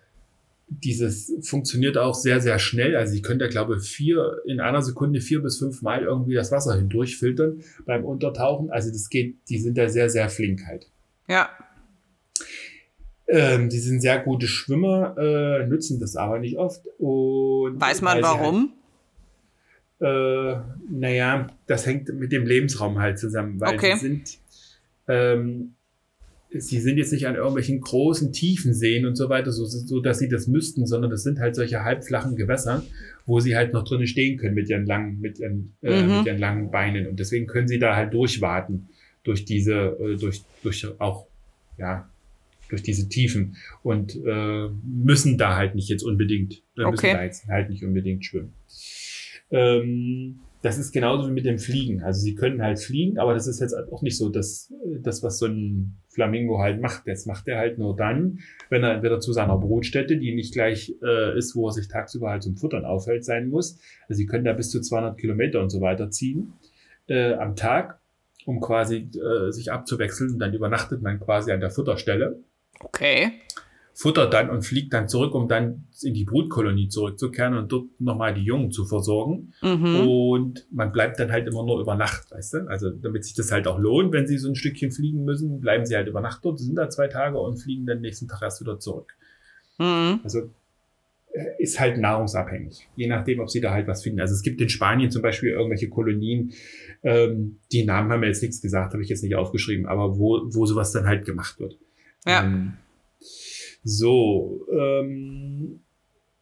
[0.68, 2.96] dieses funktioniert auch sehr, sehr schnell.
[2.96, 6.50] Also können da, glaube ich, vier, in einer Sekunde vier bis fünf Mal irgendwie das
[6.50, 8.70] Wasser hindurch filtern beim Untertauchen.
[8.70, 10.88] Also das geht, die sind da sehr, sehr flink halt.
[11.28, 11.50] Ja.
[13.28, 16.86] Ähm, die sind sehr gute Schwimmer, äh, nützen das aber nicht oft.
[16.98, 18.72] Und Weiß man warum?
[20.00, 20.56] Äh,
[20.90, 23.94] naja, das hängt mit dem Lebensraum halt zusammen, weil okay.
[23.94, 24.38] sie sind,
[25.08, 25.74] ähm,
[26.50, 30.18] sie sind jetzt nicht an irgendwelchen großen tiefen Seen und so weiter, so, so dass
[30.18, 32.84] sie das müssten, sondern das sind halt solche halbflachen Gewässer,
[33.24, 36.18] wo sie halt noch drinnen stehen können mit ihren langen, mit ihren, äh, mhm.
[36.18, 37.06] mit ihren langen Beinen.
[37.06, 38.88] Und deswegen können sie da halt durchwaten
[39.24, 41.26] durch diese, äh, durch, durch auch,
[41.78, 42.08] ja,
[42.68, 47.12] durch diese Tiefen und äh, müssen da halt nicht jetzt unbedingt, äh, müssen okay.
[47.12, 48.52] da jetzt halt nicht unbedingt schwimmen.
[49.50, 52.02] Ähm, das ist genauso wie mit dem Fliegen.
[52.02, 55.38] Also sie können halt fliegen, aber das ist jetzt auch nicht so das, das was
[55.38, 57.06] so ein Flamingo halt macht.
[57.06, 60.92] Das macht er halt nur dann, wenn er entweder zu seiner Brutstätte, die nicht gleich
[61.04, 63.78] äh, ist, wo er sich tagsüber halt zum Futtern aufhält, sein muss.
[64.08, 66.54] Also sie können da bis zu 200 Kilometer und so weiter ziehen
[67.06, 68.00] äh, am Tag,
[68.44, 70.32] um quasi äh, sich abzuwechseln.
[70.32, 72.40] Und dann übernachtet man quasi an der Futterstelle.
[72.80, 73.34] Okay
[73.98, 78.34] futtert dann und fliegt dann zurück, um dann in die Brutkolonie zurückzukehren und dort nochmal
[78.34, 79.54] die Jungen zu versorgen.
[79.62, 80.06] Mhm.
[80.06, 82.58] Und man bleibt dann halt immer nur über Nacht, weißt du?
[82.68, 85.86] Also damit sich das halt auch lohnt, wenn sie so ein Stückchen fliegen müssen, bleiben
[85.86, 88.60] sie halt über Nacht dort, sind da zwei Tage und fliegen dann nächsten Tag erst
[88.60, 89.14] wieder zurück.
[89.78, 90.20] Mhm.
[90.22, 90.50] Also
[91.32, 94.20] äh, ist halt nahrungsabhängig, je nachdem, ob sie da halt was finden.
[94.20, 96.52] Also es gibt in Spanien zum Beispiel irgendwelche Kolonien,
[97.02, 100.42] ähm, die Namen haben mir jetzt nichts gesagt, habe ich jetzt nicht aufgeschrieben, aber wo,
[100.50, 101.78] wo sowas dann halt gemacht wird.
[102.26, 102.44] Ja.
[102.44, 102.74] Ähm,
[103.88, 105.80] so, ähm,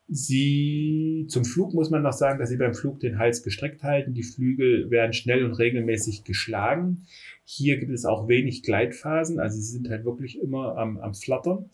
[0.06, 4.12] Sie zum Flug muss man noch sagen, dass sie beim Flug den Hals gestreckt halten.
[4.12, 7.06] Die Flügel werden schnell und regelmäßig geschlagen.
[7.44, 11.70] Hier gibt es auch wenig Gleitphasen, also sie sind halt wirklich immer am, am Flattern.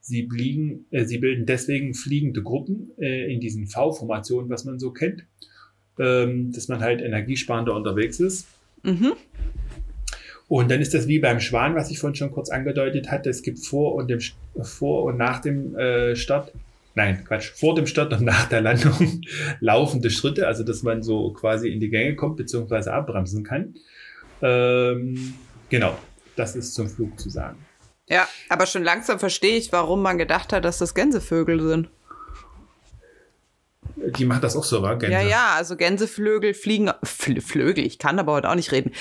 [0.00, 4.92] Sie, bliegen, äh, sie bilden deswegen fliegende Gruppen äh, in diesen V-Formationen, was man so
[4.92, 5.26] kennt,
[5.98, 8.46] ähm, dass man halt energiesparender unterwegs ist.
[8.84, 9.12] Mhm.
[10.48, 13.30] Und dann ist das wie beim Schwan, was ich vorhin schon kurz angedeutet hatte.
[13.30, 14.20] Es gibt vor und, dem,
[14.62, 16.52] vor und nach dem äh, Start
[16.94, 19.22] nein, Quatsch, vor dem Start und nach der Landung
[19.60, 23.74] laufende Schritte, also dass man so quasi in die Gänge kommt beziehungsweise abbremsen kann.
[24.42, 25.34] Ähm,
[25.68, 25.96] genau,
[26.36, 27.58] das ist zum Flug zu sagen.
[28.08, 31.88] Ja, aber schon langsam verstehe ich, warum man gedacht hat, dass das Gänsevögel sind.
[34.16, 34.94] Die macht das auch so, wa?
[34.94, 35.12] Gänse.
[35.12, 38.92] Ja, ja, also Gänseflügel fliegen, Fl Flügel, ich kann aber heute auch nicht reden.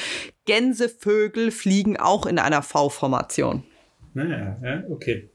[0.45, 3.63] Gänsevögel fliegen auch in einer V-Formation.
[4.13, 5.29] Naja, ja, okay.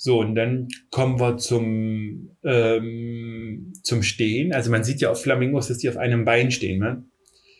[0.00, 4.52] So, und dann kommen wir zum, ähm, zum Stehen.
[4.52, 6.78] Also man sieht ja auf Flamingos, dass die auf einem Bein stehen.
[6.78, 7.04] Ne?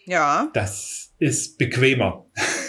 [0.07, 0.49] Ja.
[0.55, 2.27] Das ist bequemer.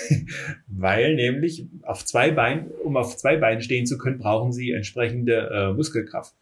[0.68, 5.50] Weil nämlich auf zwei Beinen, um auf zwei Beinen stehen zu können, brauchen sie entsprechende
[5.54, 6.34] äh, Muskelkraft.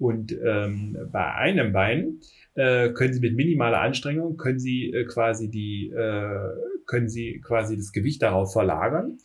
[0.00, 2.20] Und ähm, bei einem Bein
[2.54, 6.48] äh, können Sie mit minimaler Anstrengung können Sie äh, quasi die äh,
[6.86, 9.18] können Sie quasi das Gewicht darauf verlagern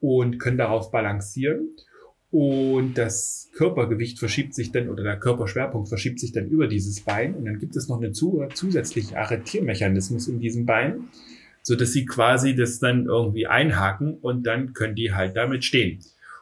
[0.00, 1.76] und können darauf balancieren.
[2.30, 7.34] Und das Körpergewicht verschiebt sich dann oder der Körperschwerpunkt verschiebt sich dann über dieses Bein.
[7.34, 11.10] Und dann gibt es noch einen zusätzlichen Arretiermechanismus in diesem Bein,
[11.62, 16.00] so dass sie quasi das dann irgendwie einhaken und dann können die halt damit stehen.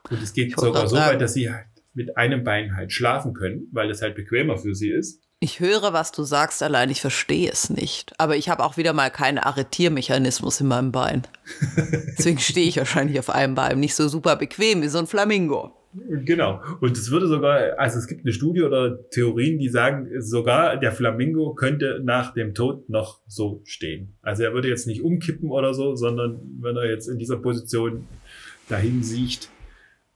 [0.08, 3.68] Und es geht sogar so weit, dass sie halt mit einem Bein halt schlafen können,
[3.72, 5.22] weil das halt bequemer für sie ist.
[5.40, 8.12] Ich höre, was du sagst, allein ich verstehe es nicht.
[8.18, 11.22] Aber ich habe auch wieder mal keinen Arretiermechanismus in meinem Bein.
[12.16, 13.80] Deswegen stehe ich wahrscheinlich auf einem Bein.
[13.80, 15.72] Nicht so super bequem wie so ein Flamingo.
[15.94, 16.62] Genau.
[16.80, 20.92] Und es würde sogar, also es gibt eine Studie oder Theorien, die sagen, sogar der
[20.92, 24.16] Flamingo könnte nach dem Tod noch so stehen.
[24.22, 28.06] Also er würde jetzt nicht umkippen oder so, sondern wenn er jetzt in dieser Position
[28.68, 29.48] dahin sieht,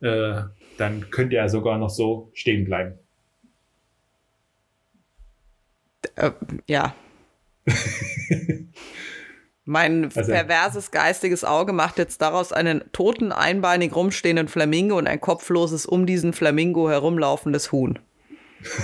[0.00, 0.42] äh,
[0.78, 2.98] dann könnte er sogar noch so stehen bleiben.
[6.16, 6.30] Äh,
[6.66, 6.94] ja.
[9.64, 15.20] mein also, perverses geistiges Auge macht jetzt daraus einen toten, einbeinig rumstehenden Flamingo und ein
[15.20, 17.98] kopfloses, um diesen Flamingo herumlaufendes Huhn.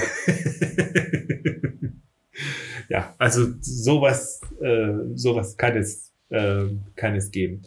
[2.89, 6.65] ja, also sowas, äh, sowas kann es, äh,
[6.97, 7.63] kann es geben.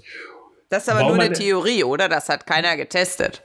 [0.69, 2.09] Das ist aber Warum nur eine Theorie, oder?
[2.09, 3.44] Das hat keiner getestet.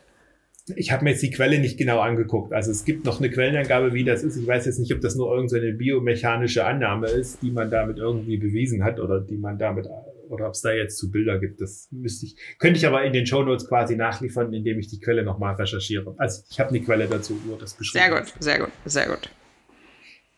[0.77, 2.53] Ich habe mir jetzt die Quelle nicht genau angeguckt.
[2.53, 4.37] Also es gibt noch eine Quellenangabe, wie das ist.
[4.37, 8.37] Ich weiß jetzt nicht, ob das nur irgendeine biomechanische Annahme ist, die man damit irgendwie
[8.37, 9.87] bewiesen hat oder die man damit
[10.29, 11.61] oder ob es da jetzt zu Bilder gibt.
[11.61, 15.01] Das müsste ich, könnte ich aber in den Show Notes quasi nachliefern, indem ich die
[15.01, 16.15] Quelle nochmal recherchiere.
[16.19, 18.05] Also ich habe eine Quelle dazu, nur das beschrieben.
[18.05, 19.31] Sehr gut, sehr gut, sehr gut.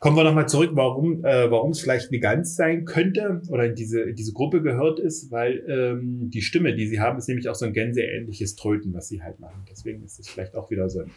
[0.03, 3.76] Kommen wir nochmal zurück, warum äh, warum es vielleicht eine Gans sein könnte oder in
[3.76, 7.48] diese, in diese Gruppe gehört ist, weil ähm, die Stimme, die sie haben, ist nämlich
[7.48, 9.64] auch so ein gänseähnliches Tröten, was sie halt machen.
[9.70, 11.11] Deswegen ist es vielleicht auch wieder so ein,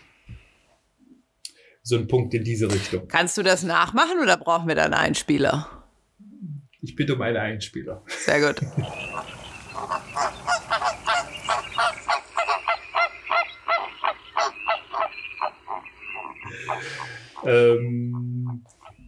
[1.81, 3.07] so ein Punkt in diese Richtung.
[3.07, 5.83] Kannst du das nachmachen oder brauchen wir da einen Einspieler?
[6.81, 8.03] Ich bitte um einen Einspieler.
[8.05, 8.61] Sehr gut.
[17.47, 18.63] ähm,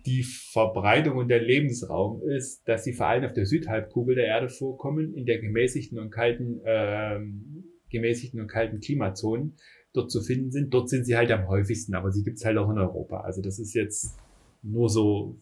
[0.08, 4.48] die Verbreitung und der Lebensraum ist, dass sie vor allem auf der Südhalbkugel der Erde
[4.48, 9.58] vorkommen, in der gemäßigten und kalten, ähm, gemäßigten und kalten Klimazonen
[9.94, 10.74] dort zu finden sind.
[10.74, 13.22] Dort sind sie halt am häufigsten, aber sie gibt's halt auch in Europa.
[13.22, 14.18] Also das ist jetzt
[14.62, 15.38] nur so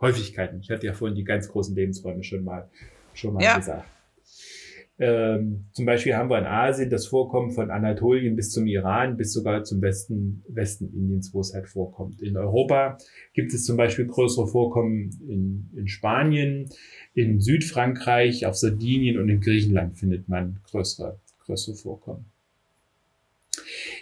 [0.00, 0.60] Häufigkeiten.
[0.60, 2.70] Ich hatte ja vorhin die ganz großen Lebensräume schon mal,
[3.14, 3.56] schon mal ja.
[3.56, 3.88] gesagt.
[5.00, 9.32] Ähm, zum Beispiel haben wir in Asien das Vorkommen von Anatolien bis zum Iran, bis
[9.32, 12.20] sogar zum Westen, Westen Indiens, wo es halt vorkommt.
[12.20, 12.98] In Europa
[13.32, 16.68] gibt es zum Beispiel größere Vorkommen in, in Spanien,
[17.14, 22.24] in Südfrankreich, auf Sardinien und in Griechenland findet man größere, größere Vorkommen.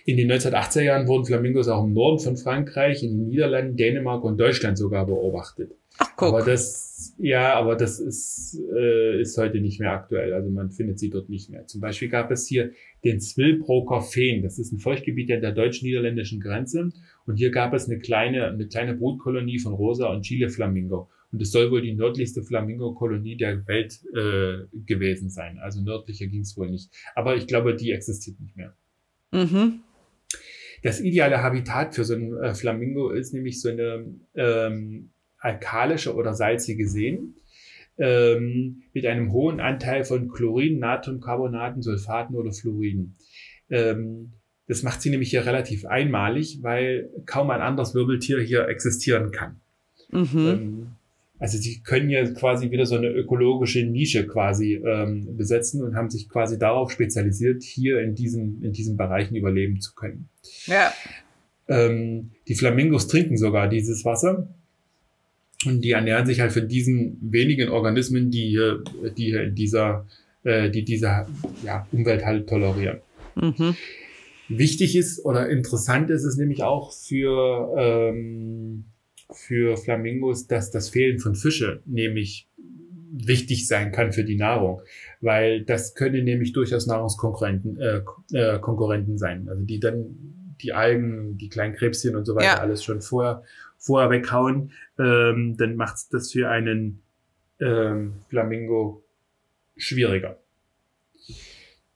[0.06, 4.24] In den 1980er Jahren wurden Flamingos auch im Norden von Frankreich, in den Niederlanden, Dänemark
[4.24, 5.72] und Deutschland sogar beobachtet.
[5.98, 6.28] Ach, guck.
[6.28, 10.32] Aber das, ja, aber das ist, äh, ist heute nicht mehr aktuell.
[10.32, 11.66] Also man findet sie dort nicht mehr.
[11.66, 12.72] Zum Beispiel gab es hier
[13.04, 14.42] den Zwillbroker Feen.
[14.42, 16.90] Das ist ein Feuchtgebiet an der deutsch-niederländischen Grenze.
[17.26, 21.08] Und hier gab es eine kleine, eine kleine Brutkolonie von Rosa und Chile Flamingo.
[21.32, 25.58] Und es soll wohl die nördlichste Flamingo-Kolonie der Welt äh, gewesen sein.
[25.58, 26.90] Also nördlicher ging es wohl nicht.
[27.14, 28.74] Aber ich glaube, die existiert nicht mehr.
[29.32, 29.80] Mhm.
[30.82, 35.10] Das ideale Habitat für so ein äh, Flamingo ist nämlich so eine ähm,
[35.46, 37.36] alkalische oder salzige Seen
[37.98, 43.14] ähm, mit einem hohen Anteil von Chlorin, Natriumcarbonaten, Sulfaten oder Fluoriden.
[43.70, 44.32] Ähm,
[44.68, 49.60] das macht sie nämlich hier relativ einmalig, weil kaum ein anderes Wirbeltier hier existieren kann.
[50.10, 50.36] Mhm.
[50.36, 50.86] Ähm,
[51.38, 56.10] also sie können ja quasi wieder so eine ökologische Nische quasi ähm, besetzen und haben
[56.10, 60.28] sich quasi darauf spezialisiert, hier in diesen, in diesen Bereichen überleben zu können.
[60.66, 60.92] Ja.
[61.68, 64.48] Ähm, die Flamingos trinken sogar dieses Wasser
[65.66, 68.82] und die ernähren sich halt von diesen wenigen Organismen, die hier,
[69.16, 70.06] die hier in dieser,
[70.44, 71.26] äh, die diese
[71.64, 72.98] ja, Umwelt halt tolerieren.
[73.34, 73.76] Mhm.
[74.48, 78.84] Wichtig ist oder interessant ist es nämlich auch für, ähm,
[79.30, 82.48] für Flamingos, dass das Fehlen von Fische nämlich
[83.12, 84.82] wichtig sein kann für die Nahrung,
[85.20, 88.02] weil das können nämlich durchaus Nahrungskonkurrenten äh,
[88.32, 92.60] äh, Konkurrenten sein, also die dann die Algen, die kleinen Krebschen und so weiter ja.
[92.60, 93.42] alles schon vorher
[93.86, 97.02] vorher weghauen, ähm, dann macht das für einen
[97.60, 99.02] ähm, Flamingo
[99.76, 100.38] schwieriger.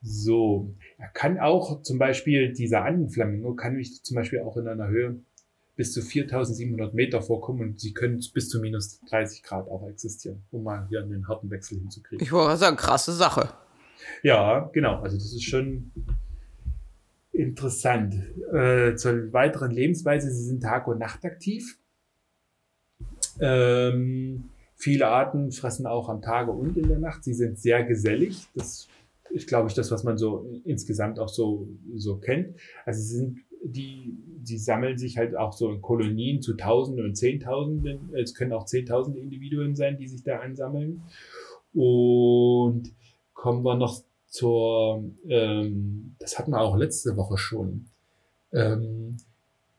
[0.03, 4.88] So, er kann auch zum Beispiel, dieser Andenflamingo kann mich zum Beispiel auch in einer
[4.88, 5.20] Höhe
[5.76, 10.43] bis zu 4700 Meter vorkommen und sie können bis zu minus 30 Grad auch existieren,
[10.51, 12.22] um mal hier einen harten Wechsel hinzukriegen.
[12.22, 13.51] Ich wollte sagen, krasse Sache.
[14.22, 15.01] Ja, genau.
[15.01, 15.91] Also das ist schon
[17.32, 18.14] interessant.
[18.53, 21.78] Äh, zur weiteren Lebensweise, sie sind Tag- und Nacht aktiv.
[23.41, 27.24] Ähm, viele Arten fressen auch am Tage und in der Nacht.
[27.24, 28.47] Sie sind sehr gesellig.
[28.55, 28.89] Das
[29.31, 32.57] ist, glaube ich, das, was man so insgesamt auch so, so kennt.
[32.85, 37.14] Also sie sind die, die sammeln sich halt auch so in Kolonien zu Tausenden und
[37.14, 38.14] Zehntausenden.
[38.14, 41.03] Es können auch Zehntausende Individuen sein, die sich da ansammeln.
[41.74, 42.93] Und
[43.35, 47.87] kommen wir noch zur, ähm, das hatten wir auch letzte Woche schon,
[48.53, 49.16] ähm,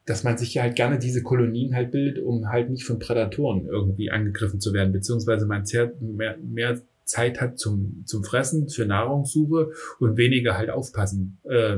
[0.06, 3.68] dass man sich ja halt gerne diese Kolonien halt bildet, um halt nicht von Prädatoren
[3.68, 5.64] irgendwie angegriffen zu werden, beziehungsweise man
[6.00, 11.40] mehr, mehr Zeit hat zum, zum Fressen, für Nahrungssuche und weniger halt aufpassen.
[11.44, 11.78] Äh,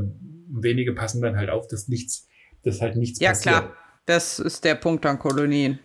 [0.50, 2.28] wenige passen dann halt auf, dass nichts,
[2.64, 3.56] dass halt nichts ja, passiert.
[3.56, 3.78] Ja, klar.
[4.06, 5.80] Das ist der Punkt an Kolonien.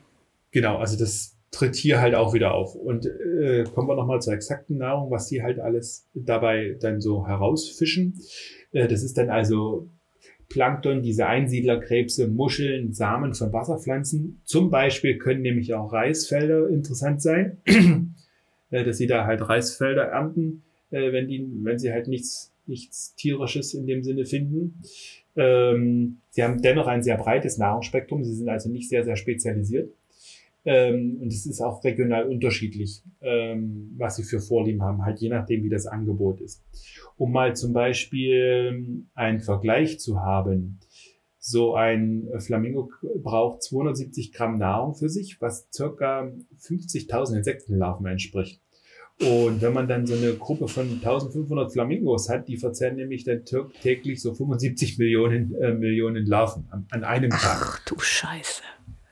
[0.51, 2.75] Genau, also das tritt hier halt auch wieder auf.
[2.75, 7.27] Und äh, kommen wir nochmal zur exakten Nahrung, was die halt alles dabei dann so
[7.27, 8.21] herausfischen.
[8.73, 9.89] Äh, das ist dann also
[10.49, 14.41] Plankton, diese Einsiedlerkrebse, Muscheln, Samen von Wasserpflanzen.
[14.45, 17.59] Zum Beispiel können nämlich auch Reisfelder interessant sein,
[18.71, 23.15] äh, dass sie da halt Reisfelder ernten, äh, wenn die, wenn sie halt nichts, nichts
[23.15, 24.83] tierisches in dem Sinne finden.
[25.37, 28.25] Ähm, sie haben dennoch ein sehr breites Nahrungsspektrum.
[28.25, 29.93] Sie sind also nicht sehr, sehr spezialisiert.
[30.71, 35.31] Ähm, und es ist auch regional unterschiedlich, ähm, was sie für Vorlieben haben, halt je
[35.31, 36.63] nachdem, wie das Angebot ist.
[37.17, 40.79] Um mal zum Beispiel einen Vergleich zu haben,
[41.39, 42.91] so ein Flamingo
[43.23, 48.61] braucht 270 Gramm Nahrung für sich, was circa 50.000 Insektenlarven entspricht.
[49.21, 53.43] Und wenn man dann so eine Gruppe von 1500 Flamingos hat, die verzehren nämlich dann
[53.81, 57.41] täglich so 75 Millionen, äh, Millionen Larven an, an einem Tag.
[57.43, 58.63] Ach du Scheiße.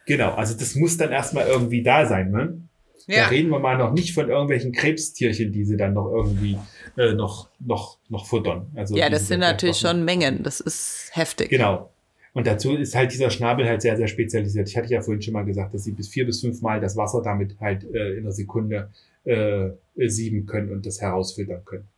[0.07, 2.61] Genau, also das muss dann erstmal irgendwie da sein, ne?
[3.09, 3.24] Ja.
[3.24, 6.59] Da reden wir mal noch nicht von irgendwelchen Krebstierchen, die sie dann noch irgendwie
[6.96, 8.66] äh, noch, noch, noch futtern.
[8.74, 10.42] Also ja, das sind natürlich schon Mengen.
[10.42, 11.50] Das ist heftig.
[11.50, 11.92] Genau.
[12.32, 14.68] Und dazu ist halt dieser Schnabel halt sehr, sehr spezialisiert.
[14.68, 16.96] Ich hatte ja vorhin schon mal gesagt, dass sie bis vier bis fünf Mal das
[16.96, 18.90] Wasser damit halt äh, in einer Sekunde
[19.24, 21.88] äh, sieben können und das herausfiltern können.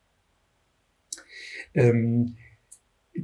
[1.75, 2.37] Ähm,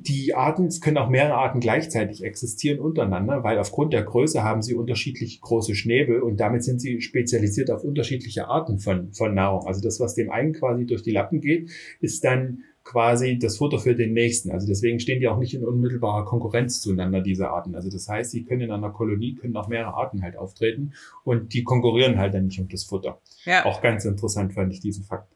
[0.03, 4.63] die Arten, es können auch mehrere Arten gleichzeitig existieren untereinander, weil aufgrund der Größe haben
[4.63, 9.67] sie unterschiedlich große Schnäbel und damit sind sie spezialisiert auf unterschiedliche Arten von, von Nahrung.
[9.67, 11.71] Also das, was dem einen quasi durch die Lappen geht,
[12.01, 14.51] ist dann quasi das Futter für den nächsten.
[14.51, 17.75] Also deswegen stehen die auch nicht in unmittelbarer Konkurrenz zueinander, diese Arten.
[17.75, 20.93] Also das heißt, sie können in einer Kolonie, können auch mehrere Arten halt auftreten
[21.25, 23.21] und die konkurrieren halt dann nicht um das Futter.
[23.45, 23.65] Ja.
[23.65, 25.29] Auch ganz interessant fand ich diesen Fakt.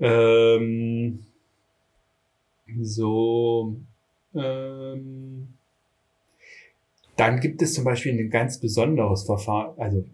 [0.00, 1.20] Ähm
[2.80, 3.76] so,
[4.34, 5.48] ähm,
[7.16, 10.04] dann gibt es zum Beispiel ein ganz besonderes Verfahren, also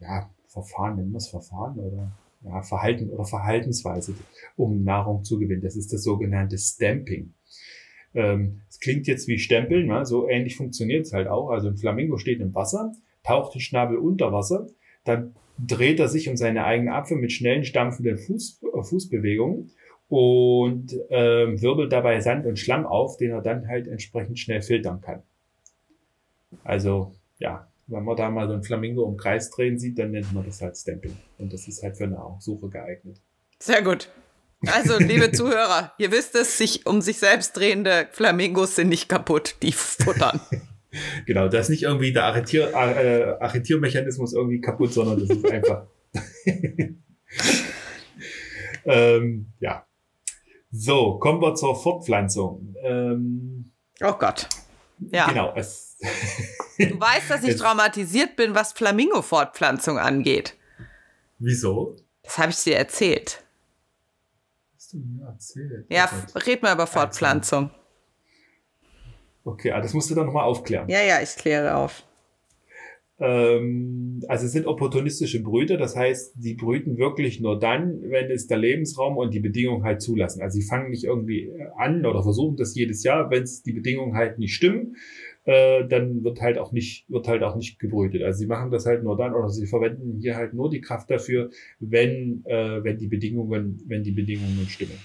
[0.00, 2.12] ja, Verfahren, nennen wir es Verfahren oder
[2.44, 4.14] ja, Verhalten oder Verhaltensweise,
[4.56, 5.62] um Nahrung zu gewinnen.
[5.62, 7.32] Das ist das sogenannte Stamping.
[8.14, 10.04] Ähm, es klingt jetzt wie Stempeln, ne?
[10.04, 11.50] so ähnlich funktioniert es halt auch.
[11.50, 12.92] Also ein Flamingo steht im Wasser,
[13.22, 14.66] taucht den Schnabel unter Wasser,
[15.04, 19.70] dann dreht er sich um seine eigene Apfel mit schnellen, stampfenden Fuß, äh, Fußbewegungen
[20.12, 25.00] und ähm, wirbelt dabei Sand und Schlamm auf, den er dann halt entsprechend schnell filtern
[25.00, 25.22] kann.
[26.64, 30.30] Also ja, wenn man da mal so ein Flamingo im Kreis drehen sieht, dann nennt
[30.34, 31.16] man das halt Stamping.
[31.38, 33.22] Und das ist halt für eine Suche geeignet.
[33.58, 34.10] Sehr gut.
[34.66, 39.56] Also, liebe Zuhörer, ihr wisst es, sich um sich selbst drehende Flamingos sind nicht kaputt,
[39.62, 40.42] die futtern.
[41.26, 45.86] genau, da ist nicht irgendwie der Arretier, äh, Arretiermechanismus irgendwie kaputt, sondern das ist einfach.
[48.84, 49.86] ähm, ja,
[50.72, 52.74] so, kommen wir zur Fortpflanzung.
[52.82, 54.48] Ähm, oh Gott.
[55.10, 55.26] Ja.
[55.26, 55.52] Genau.
[55.54, 55.98] Es
[56.78, 60.56] du weißt, dass ich traumatisiert bin, was Flamingo-Fortpflanzung angeht.
[61.38, 61.96] Wieso?
[62.22, 63.44] Das habe ich dir erzählt.
[64.76, 65.86] Hast du mir erzählt?
[65.90, 67.70] Ja, oh red mal über Fortpflanzung.
[69.44, 70.88] Okay, ah, das musst du dann nochmal aufklären.
[70.88, 72.04] Ja, ja, ich kläre auf.
[73.22, 78.48] Ähm, also es sind opportunistische Brüter, das heißt, sie brüten wirklich nur dann, wenn es
[78.48, 80.42] der Lebensraum und die Bedingungen halt zulassen.
[80.42, 84.16] Also sie fangen nicht irgendwie an oder versuchen das jedes Jahr, wenn es die Bedingungen
[84.16, 84.96] halt nicht stimmen,
[85.44, 88.22] äh, dann wird halt auch nicht, wird halt auch nicht gebrütet.
[88.22, 91.08] Also sie machen das halt nur dann oder sie verwenden hier halt nur die Kraft
[91.08, 94.98] dafür, wenn, äh, wenn die Bedingungen, wenn die Bedingungen stimmen.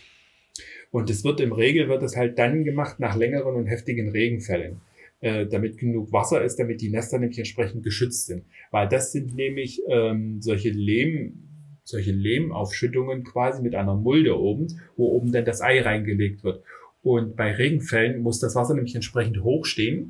[0.89, 4.81] Und es wird im Regel wird es halt dann gemacht nach längeren und heftigen Regenfällen
[5.19, 8.45] äh, damit genug Wasser ist, damit die Nester nämlich entsprechend geschützt sind.
[8.71, 11.43] Weil das sind nämlich ähm, solche Lehm,
[11.83, 16.63] solche Lehmaufschüttungen quasi mit einer Mulde oben, wo oben dann das Ei reingelegt wird.
[17.01, 20.09] Und bei Regenfällen muss das Wasser nämlich entsprechend hoch stehen.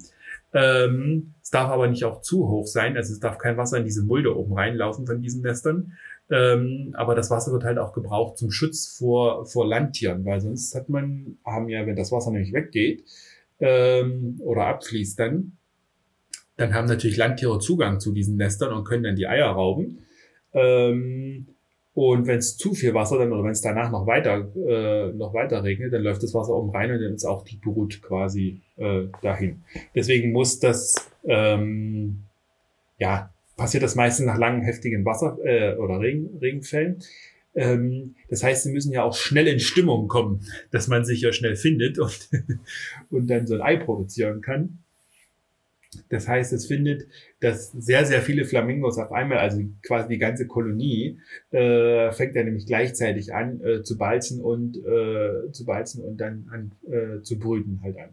[0.54, 3.86] Ähm, es darf aber nicht auch zu hoch sein, also es darf kein Wasser in
[3.86, 5.94] diese Mulde oben reinlaufen von diesen Nestern.
[6.30, 10.76] Ähm, aber das Wasser wird halt auch gebraucht zum Schutz vor, vor Landtieren, weil sonst
[10.76, 13.04] hat man, haben ja, wenn das Wasser nämlich weggeht,
[13.60, 15.54] ähm, oder abfließt dann,
[16.58, 20.00] dann haben natürlich Landtiere Zugang zu diesen Nestern und können dann die Eier rauben.
[20.54, 21.48] Ähm,
[21.94, 25.34] und wenn es zu viel Wasser dann oder wenn es danach noch weiter äh, noch
[25.34, 28.62] weiter regnet, dann läuft das Wasser oben rein und dann ist auch die Brut quasi
[28.76, 29.64] äh, dahin.
[29.96, 32.24] Deswegen muss das ähm,
[33.00, 37.00] ja passiert das meistens nach langen heftigen Wasser äh, oder Regen, Regenfällen.
[37.58, 41.34] Ähm, das heißt, sie müssen ja auch schnell in Stimmung kommen, dass man sich ja
[41.34, 42.30] schnell findet und,
[43.10, 44.78] und dann so ein Ei produzieren kann.
[46.10, 47.08] Das heißt, es findet,
[47.40, 52.46] dass sehr, sehr viele Flamingos auf einmal, also quasi die ganze Kolonie, äh, fängt dann
[52.46, 57.40] nämlich gleichzeitig an äh, zu balzen und äh, zu balzen und dann an äh, zu
[57.40, 58.10] brüten halt an.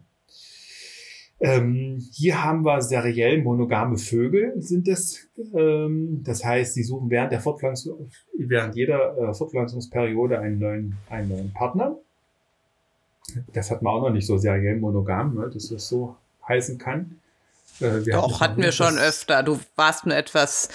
[1.41, 5.27] Ähm, hier haben wir seriell monogame Vögel, sind es.
[5.53, 11.29] Ähm, das heißt, sie suchen während der Fortpflanzung, während jeder äh, Fortpflanzungsperiode einen neuen, einen
[11.29, 11.97] neuen Partner.
[13.53, 16.15] Das hat man auch noch nicht so seriell monogam, ne, dass das so
[16.47, 17.19] heißen kann.
[17.81, 19.43] Äh, Doch, hatten wir schon öfter.
[19.43, 20.69] Du warst nur etwas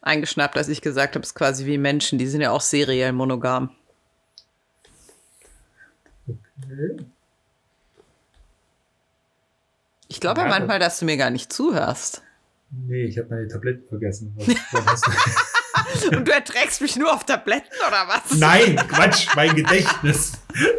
[0.00, 2.18] eingeschnappt, als ich gesagt habe, es ist quasi wie Menschen.
[2.18, 3.70] Die sind ja auch seriell monogam.
[6.26, 7.04] Okay.
[10.14, 12.22] Ich glaube ja, manchmal, dass du mir gar nicht zuhörst.
[12.70, 14.36] Nee, ich habe meine Tabletten vergessen.
[16.16, 18.38] Und du erträgst mich nur auf Tabletten oder was?
[18.38, 20.34] Nein, Quatsch, mein Gedächtnis.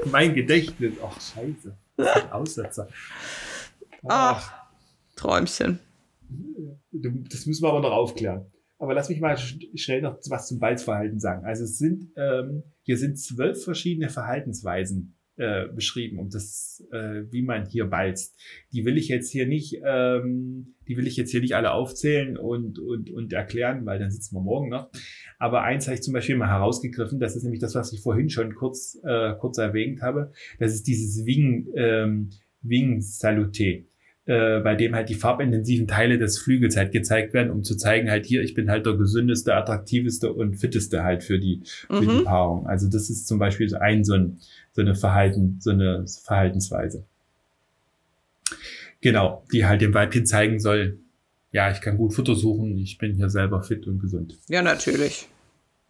[0.06, 0.94] Mein Gedächtnis.
[1.04, 1.76] Ach, scheiße.
[1.98, 2.88] Das ist Aussetzer.
[4.08, 4.54] Ach,
[5.18, 5.80] Träumchen.
[6.94, 8.50] Das müssen wir aber noch aufklären.
[8.78, 11.46] Aber lass mich mal schnell noch was zum Balzverhalten sagen.
[11.46, 17.42] Also es sind, ähm, hier sind zwölf verschiedene Verhaltensweisen äh, beschrieben, um das, äh, wie
[17.42, 18.40] man hier balzt.
[18.72, 22.38] Die will ich jetzt hier nicht, ähm, die will ich jetzt hier nicht alle aufzählen
[22.38, 24.90] und, und, und erklären, weil dann sitzen wir morgen noch.
[25.38, 28.30] Aber eins habe ich zum Beispiel mal herausgegriffen, das ist nämlich das, was ich vorhin
[28.30, 30.32] schon kurz, äh, kurz erwähnt habe.
[30.60, 32.30] Das ist dieses Wing, ähm,
[32.62, 33.86] Wing Saluté
[34.26, 38.10] äh, bei dem halt die farbintensiven Teile des Flügels halt gezeigt werden, um zu zeigen,
[38.10, 42.18] halt hier, ich bin halt der gesündeste, attraktiveste und fitteste halt für die, für mhm.
[42.20, 42.66] die Paarung.
[42.66, 44.40] Also das ist zum Beispiel ein so, ein,
[44.76, 47.06] so eine Verhalten, so eine Verhaltensweise.
[49.00, 51.00] Genau, die halt dem Weibchen zeigen soll,
[51.52, 54.38] ja, ich kann gut Futter suchen, ich bin hier selber fit und gesund.
[54.50, 55.30] Ja, natürlich.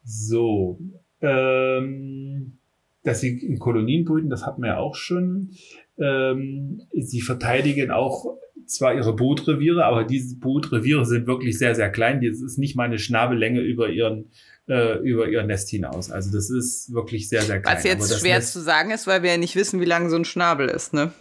[0.04, 0.78] So,
[1.22, 2.58] ähm,
[3.04, 5.50] dass sie in Kolonien brüten, das hatten wir ja auch schon.
[5.98, 8.38] Ähm, sie verteidigen auch
[8.68, 12.22] zwar ihre Brutreviere, aber diese Brutreviere sind wirklich sehr, sehr klein.
[12.22, 14.32] Das ist nicht mal eine Schnabellänge über ihren
[14.68, 16.12] äh, über ihr Nest hinaus.
[16.12, 17.78] Also das ist wirklich sehr, sehr klein.
[17.78, 20.16] Was jetzt schwer Nest zu sagen ist, weil wir ja nicht wissen, wie lang so
[20.16, 21.12] ein Schnabel ist, ne?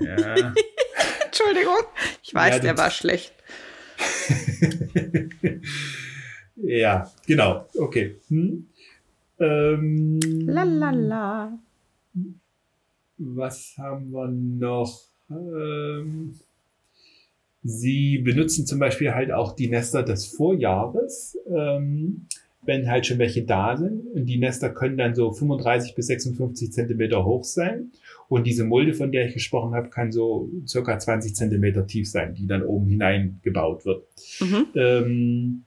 [0.00, 0.52] Ja.
[1.26, 1.78] Entschuldigung,
[2.22, 3.32] ich weiß, ja, der war schlecht.
[6.56, 7.68] ja, genau.
[7.74, 8.16] Okay.
[8.28, 8.66] Hm.
[9.38, 11.58] Ähm, la
[13.18, 15.00] Was haben wir noch?
[15.30, 16.34] Ähm,
[17.62, 22.26] sie benutzen zum Beispiel halt auch die Nester des Vorjahres, ähm,
[22.62, 24.06] wenn halt schon welche da sind.
[24.14, 27.92] Und die Nester können dann so 35 bis 56 Zentimeter hoch sein.
[28.28, 32.34] Und diese Mulde, von der ich gesprochen habe, kann so circa 20 Zentimeter tief sein,
[32.34, 34.04] die dann oben hinein gebaut wird.
[34.40, 34.66] Mhm.
[34.74, 35.62] Ähm,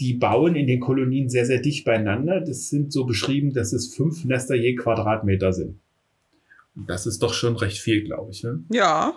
[0.00, 2.40] die bauen in den Kolonien sehr, sehr dicht beieinander.
[2.40, 5.76] Das sind so beschrieben, dass es fünf Nester je Quadratmeter sind.
[6.74, 8.42] Das ist doch schon recht viel, glaube ich.
[8.42, 8.64] Ne?
[8.70, 9.14] Ja.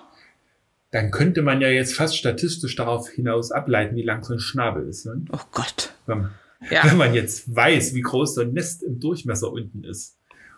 [0.92, 4.88] Dann könnte man ja jetzt fast statistisch darauf hinaus ableiten, wie lang so ein Schnabel
[4.88, 5.06] ist.
[5.06, 5.26] Ne?
[5.32, 5.94] Oh Gott.
[6.06, 6.32] Wenn man,
[6.70, 6.84] ja.
[6.86, 10.18] wenn man jetzt weiß, wie groß so ein Nest im Durchmesser unten ist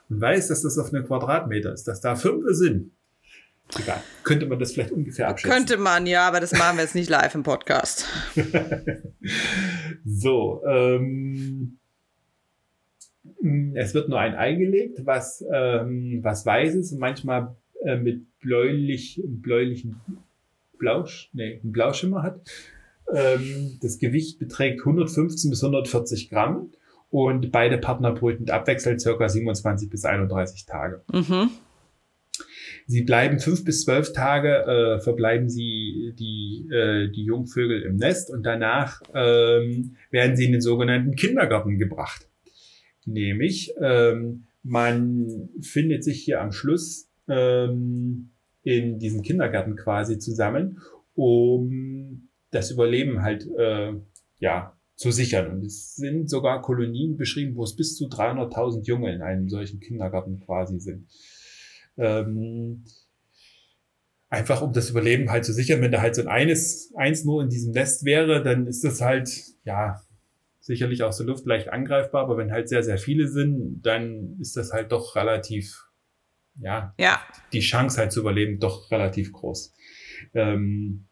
[0.09, 2.91] und weiß, dass das auf einem Quadratmeter ist, dass da fünf sind,
[3.77, 4.01] Egal.
[4.23, 5.55] Könnte man das vielleicht ungefähr abschätzen?
[5.55, 8.05] Könnte man, ja, aber das machen wir jetzt nicht live im Podcast.
[10.05, 11.78] so, ähm,
[13.75, 18.39] es wird nur ein Ei gelegt, was, ähm, was weiß ist und manchmal äh, mit
[18.39, 20.01] bläulich, bläulichen
[20.77, 22.41] Blausch, nee, einen Blauschimmer hat.
[23.13, 26.71] Ähm, das Gewicht beträgt 115 bis 140 Gramm
[27.09, 31.01] und beide Partner brüten abwechselnd circa 27 bis 31 Tage.
[31.11, 31.49] Mhm.
[32.85, 38.31] Sie bleiben fünf bis zwölf Tage, äh, verbleiben sie die, äh, die Jungvögel im Nest
[38.31, 42.28] und danach ähm, werden sie in den sogenannten Kindergarten gebracht.
[43.11, 48.31] Nämlich, ähm, man findet sich hier am Schluss ähm,
[48.63, 50.79] in diesem Kindergarten quasi zusammen,
[51.15, 53.93] um das Überleben halt äh,
[54.39, 55.49] ja zu sichern.
[55.49, 59.79] Und es sind sogar Kolonien beschrieben, wo es bis zu 300.000 Junge in einem solchen
[59.79, 61.07] Kindergarten quasi sind.
[61.97, 62.83] Ähm,
[64.29, 65.81] einfach um das Überleben halt zu sichern.
[65.81, 69.01] Wenn da halt so ein eines, eins nur in diesem Nest wäre, dann ist das
[69.01, 69.29] halt,
[69.63, 70.01] ja,
[70.69, 74.55] sicherlich aus der Luft leicht angreifbar, aber wenn halt sehr, sehr viele sind, dann ist
[74.55, 75.87] das halt doch relativ,
[76.61, 77.19] ja, ja.
[77.51, 79.73] die Chance halt zu überleben doch relativ groß.
[80.35, 81.07] Ähm,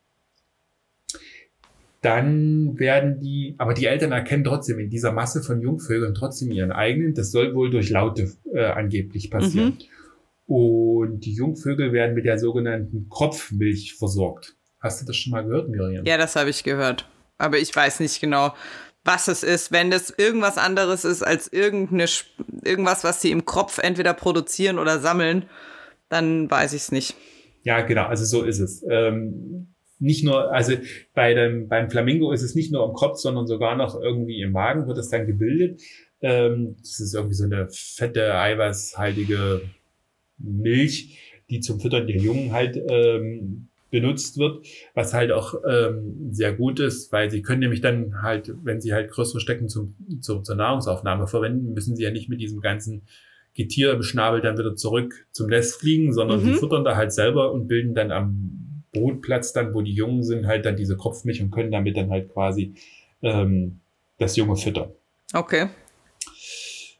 [2.01, 6.71] dann werden die, aber die Eltern erkennen trotzdem in dieser Masse von Jungvögeln trotzdem ihren
[6.71, 7.15] eigenen.
[7.15, 9.79] Das soll wohl durch Laute äh, angeblich passieren.
[9.79, 10.53] Mhm.
[10.53, 14.55] Und die Jungvögel werden mit der sogenannten Kropfmilch versorgt.
[14.79, 16.05] Hast du das schon mal gehört, Miriam?
[16.05, 17.09] Ja, das habe ich gehört.
[17.39, 18.53] Aber ich weiß nicht genau,
[19.07, 19.71] was es ist.
[19.71, 22.05] Wenn das irgendwas anderes ist als irgendeine,
[22.63, 25.45] irgendwas, was sie im Kropf entweder produzieren oder sammeln,
[26.09, 27.15] dann weiß ich es nicht.
[27.63, 28.05] Ja, genau.
[28.05, 28.85] Also so ist es.
[28.89, 30.73] Ähm, nicht nur, also
[31.13, 34.51] bei dem, beim Flamingo ist es nicht nur im Kopf, sondern sogar noch irgendwie im
[34.51, 35.81] Magen wird es dann gebildet.
[36.21, 39.61] Ähm, das ist irgendwie so eine fette, eiweißhaltige
[40.37, 46.53] Milch, die zum Füttern der Jungen halt ähm, benutzt wird, was halt auch ähm, sehr
[46.53, 50.43] gut ist, weil sie können nämlich dann halt, wenn sie halt größere Stecken zum, zum,
[50.43, 53.03] zur Nahrungsaufnahme verwenden, müssen sie ja nicht mit diesem ganzen
[53.53, 56.45] Getier im Schnabel dann wieder zurück zum Nest fliegen, sondern mhm.
[56.45, 60.47] sie futtern da halt selber und bilden dann am Brutplatz dann, wo die Jungen sind,
[60.47, 62.75] halt dann diese Kopfmilch und können damit dann halt quasi
[63.21, 63.79] ähm,
[64.19, 64.91] das Junge füttern.
[65.33, 65.67] Okay.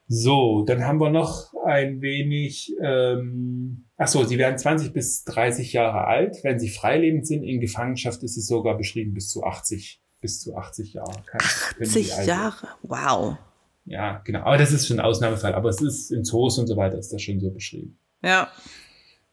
[0.07, 5.73] So, dann haben wir noch ein wenig, ähm, ach so, sie werden 20 bis 30
[5.73, 6.37] Jahre alt.
[6.43, 10.55] Wenn sie freilebend sind, in Gefangenschaft ist es sogar beschrieben bis zu 80, bis zu
[10.55, 11.23] 80 Jahre.
[11.25, 11.41] Kann,
[11.81, 13.37] 80 Jahre, wow.
[13.83, 14.41] Ja, genau.
[14.41, 15.53] Aber das ist schon ein Ausnahmefall.
[15.53, 17.99] Aber es ist in Zoos und so weiter ist das schon so beschrieben.
[18.23, 18.49] Ja.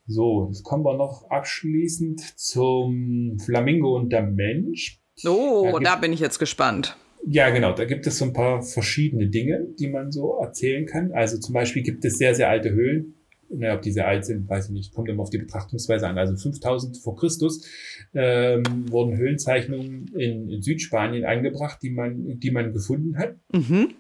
[0.06, 5.00] So, jetzt kommen wir noch abschließend zum Flamingo und der Mensch.
[5.24, 6.96] Oh, da, da bin ich jetzt gespannt.
[7.26, 7.72] Ja, genau.
[7.72, 11.12] Da gibt es so ein paar verschiedene Dinge, die man so erzählen kann.
[11.12, 13.14] Also zum Beispiel gibt es sehr, sehr alte Höhlen.
[13.48, 14.94] Naja, ob die sehr alt sind, weiß ich nicht.
[14.94, 16.18] Kommt immer auf die Betrachtungsweise an.
[16.18, 17.66] Also 5000 vor Christus
[18.14, 23.36] ähm, wurden Höhlenzeichnungen in, in, Südspanien eingebracht, die man, die man gefunden hat.
[23.52, 23.90] Mhm.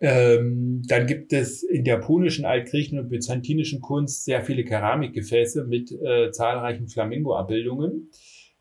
[0.00, 5.92] Ähm, dann gibt es in der punischen, altgriechen und byzantinischen Kunst sehr viele Keramikgefäße mit
[5.92, 8.10] äh, zahlreichen Flamingo-Abbildungen,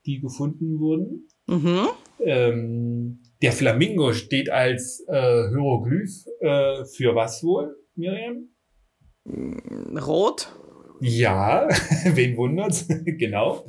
[0.05, 1.27] die gefunden wurden.
[1.47, 1.87] Mhm.
[2.19, 8.49] Ähm, der Flamingo steht als äh, Hieroglyph äh, für was wohl, Miriam?
[9.25, 10.53] Rot?
[10.99, 11.67] Ja,
[12.13, 12.87] wen wundert's?
[13.05, 13.65] genau.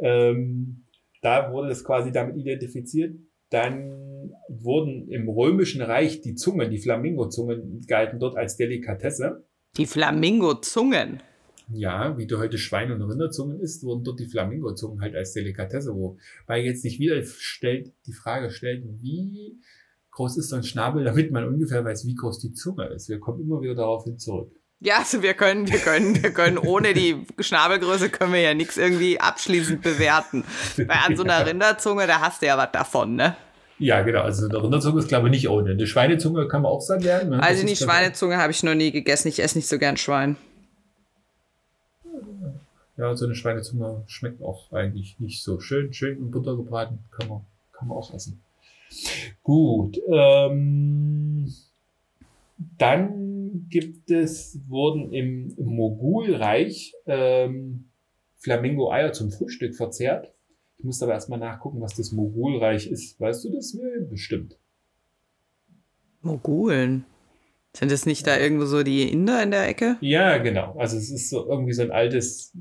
[0.00, 0.86] Ähm,
[1.20, 3.16] da wurde es quasi damit identifiziert.
[3.50, 9.46] Dann wurden im Römischen Reich die Zungen, die Flamingo-Zungen, galten dort als Delikatesse.
[9.76, 11.22] Die Flamingo-Zungen?
[11.70, 15.94] Ja, wie du heute Schwein- und Rinderzungen isst, wurden dort die Flamingozungen halt als Delikatesse,
[15.94, 19.58] wobei jetzt nicht wieder stellt, die Frage stellt, wie
[20.12, 23.08] groß ist so ein Schnabel, damit man ungefähr weiß, wie groß die Zunge ist.
[23.08, 24.50] Wir kommen immer wieder darauf hin zurück.
[24.80, 28.76] Ja, also wir können, wir können, wir können ohne die Schnabelgröße können wir ja nichts
[28.76, 30.44] irgendwie abschließend bewerten.
[30.76, 33.36] Weil an so einer Rinderzunge, da hast du ja was davon, ne?
[33.78, 34.22] Ja, genau.
[34.22, 35.72] Also eine Rinderzunge ist, glaube ich, nicht ohne.
[35.72, 37.30] Eine Schweinezunge kann man auch satt werden.
[37.30, 37.42] Ne?
[37.42, 39.28] Also die Schweinezunge habe ich noch nie gegessen.
[39.28, 40.36] Ich esse nicht so gern Schwein.
[42.98, 45.92] Ja, so eine Schweinezunge schmeckt auch eigentlich nicht so schön.
[45.92, 48.42] Schön in Butter gebraten kann man, kann man auch essen.
[49.44, 50.00] Gut.
[50.12, 51.54] Ähm,
[52.76, 57.88] dann gibt es, wurden im Mogulreich ähm,
[58.38, 60.32] Flamingo-Eier zum Frühstück verzehrt.
[60.78, 63.20] Ich muss aber erstmal nachgucken, was das Mogulreich ist.
[63.20, 63.78] Weißt du das,
[64.10, 64.58] Bestimmt.
[66.22, 67.04] Mogulen?
[67.76, 69.96] Sind es nicht da irgendwo so die Inder in der Ecke?
[70.00, 70.76] Ja, genau.
[70.78, 72.52] Also es ist so irgendwie so ein altes,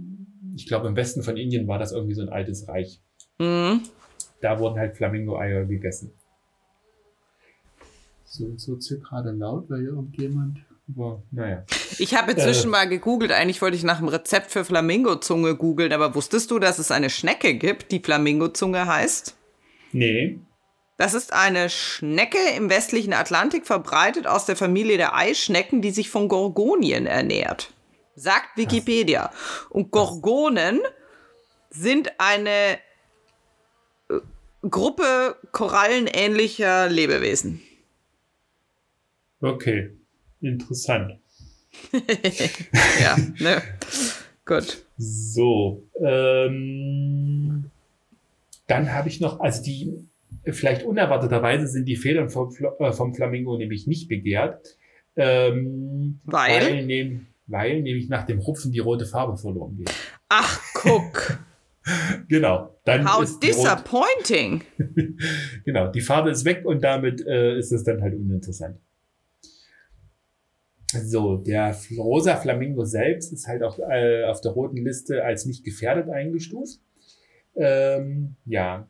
[0.55, 3.01] ich glaube im Westen von Indien war das irgendwie so ein altes Reich.
[3.39, 3.81] Mhm.
[4.41, 6.11] Da wurden halt Flamingo-Eier gegessen.
[8.25, 10.59] So, so wird gerade laut, weil irgendjemand.
[10.89, 11.63] Aber naja.
[11.97, 13.31] Ich habe inzwischen äh, mal gegoogelt.
[13.31, 17.09] Eigentlich wollte ich nach einem Rezept für Flamingo-Zunge googeln, aber wusstest du, dass es eine
[17.09, 19.35] Schnecke gibt, die Flamingo-Zunge heißt?
[19.93, 20.39] Nee.
[20.97, 26.09] Das ist eine Schnecke im westlichen Atlantik, verbreitet aus der Familie der Eischnecken, die sich
[26.09, 27.71] von Gorgonien ernährt.
[28.15, 29.31] Sagt Wikipedia.
[29.69, 30.79] Und Gorgonen
[31.69, 32.79] sind eine
[34.09, 34.19] äh,
[34.67, 37.61] Gruppe korallenähnlicher Lebewesen.
[39.39, 39.91] Okay,
[40.41, 41.19] interessant.
[42.99, 43.61] ja, ne?
[44.45, 44.83] Gut.
[44.97, 47.69] So, ähm,
[48.65, 50.07] dann habe ich noch, also die,
[50.53, 54.77] vielleicht unerwarteterweise sind die Federn vom, äh, vom Flamingo nämlich nicht begehrt.
[55.15, 56.61] Ähm, weil?
[56.61, 59.91] Weil, nehm, weil nämlich nach dem Rupfen die rote Farbe verloren geht.
[60.29, 61.39] Ach, guck.
[62.27, 62.75] genau.
[62.85, 64.61] Dann How ist die disappointing.
[65.65, 68.77] genau, die Farbe ist weg und damit äh, ist es dann halt uninteressant.
[71.03, 75.65] So, der rosa Flamingo selbst ist halt auch äh, auf der roten Liste als nicht
[75.65, 76.79] gefährdet eingestuft.
[77.55, 78.87] Ähm, ja,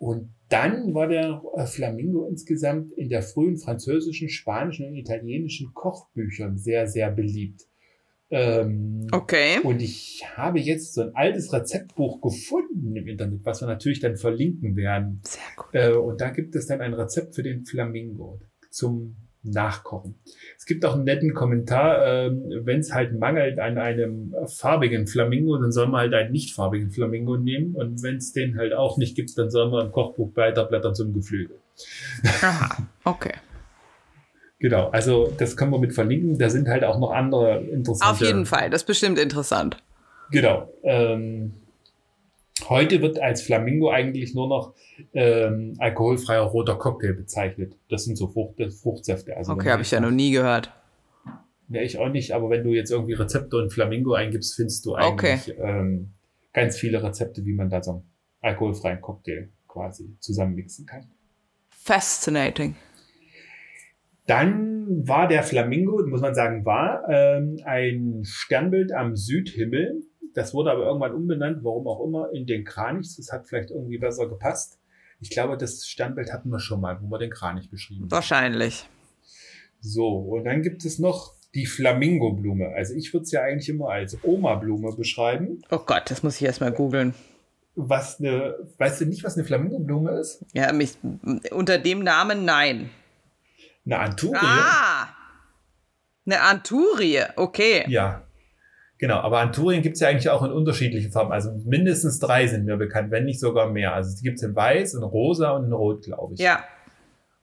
[0.00, 6.56] und dann war der äh, Flamingo insgesamt in der frühen französischen, spanischen und italienischen Kochbüchern
[6.56, 7.66] sehr, sehr beliebt.
[8.30, 9.58] Ähm, Okay.
[9.62, 14.16] und ich habe jetzt so ein altes Rezeptbuch gefunden im Internet, was wir natürlich dann
[14.16, 15.20] verlinken werden.
[15.24, 15.74] Sehr gut.
[15.74, 18.40] Äh, und da gibt es dann ein Rezept für den Flamingo
[18.70, 20.14] zum Nachkochen.
[20.58, 25.56] Es gibt auch einen netten Kommentar, ähm, wenn es halt mangelt an einem farbigen Flamingo,
[25.56, 27.74] dann soll man halt einen nicht farbigen Flamingo nehmen.
[27.74, 31.14] Und wenn es den halt auch nicht gibt, dann soll man im Kochbuch weiterblättern zum
[31.14, 31.56] Geflügel.
[32.24, 32.76] Aha.
[33.04, 33.32] Okay.
[34.62, 36.36] Genau, also das können wir mit verlinken.
[36.36, 38.68] Da sind halt auch noch andere interessante Auf jeden Fall.
[38.68, 39.78] Das ist bestimmt interessant.
[40.30, 40.70] Genau.
[40.82, 41.54] Ähm,
[42.68, 44.74] heute wird als Flamingo eigentlich nur noch
[45.14, 47.76] ähm, alkoholfreier roter Cocktail bezeichnet.
[47.88, 49.36] Das sind so Frucht, Fruchtsäfte.
[49.36, 50.72] Also Okay, habe ich ja noch nie gehört.
[51.68, 54.96] Ja, ich auch nicht, aber wenn du jetzt irgendwie Rezepte und Flamingo eingibst, findest du
[54.96, 56.10] eigentlich ähm,
[56.52, 58.02] ganz viele Rezepte, wie man da so einen
[58.40, 61.06] alkoholfreien Cocktail quasi zusammenmixen kann.
[61.68, 62.74] Fascinating.
[64.26, 70.02] Dann war der Flamingo, muss man sagen, war ähm, ein Sternbild am Südhimmel.
[70.34, 73.16] Das wurde aber irgendwann umbenannt, warum auch immer, in den Kranich.
[73.16, 74.78] Das hat vielleicht irgendwie besser gepasst.
[75.20, 78.10] Ich glaube, das Sternbild hatten wir schon mal, wo wir den Kranich beschrieben haben.
[78.10, 78.88] Wahrscheinlich.
[79.80, 82.68] So, und dann gibt es noch die Flamingo-Blume.
[82.74, 85.62] Also ich würde es ja eigentlich immer als Oma-Blume beschreiben.
[85.70, 87.14] Oh Gott, das muss ich erstmal googeln.
[87.74, 90.44] Was eine, weißt du nicht, was eine Flamingo-Blume ist?
[90.52, 90.96] Ja, mich,
[91.50, 92.90] unter dem Namen nein.
[93.84, 94.36] Eine Anturie?
[94.40, 95.08] Ah!
[96.26, 97.84] Eine Anturie, okay.
[97.88, 98.22] Ja.
[99.00, 101.32] Genau, aber Anturien gibt es ja eigentlich auch in unterschiedlichen Farben.
[101.32, 103.94] Also mindestens drei sind mir bekannt, wenn nicht sogar mehr.
[103.94, 106.40] Also die gibt es in Weiß, in Rosa und in Rot, glaube ich.
[106.40, 106.62] Ja,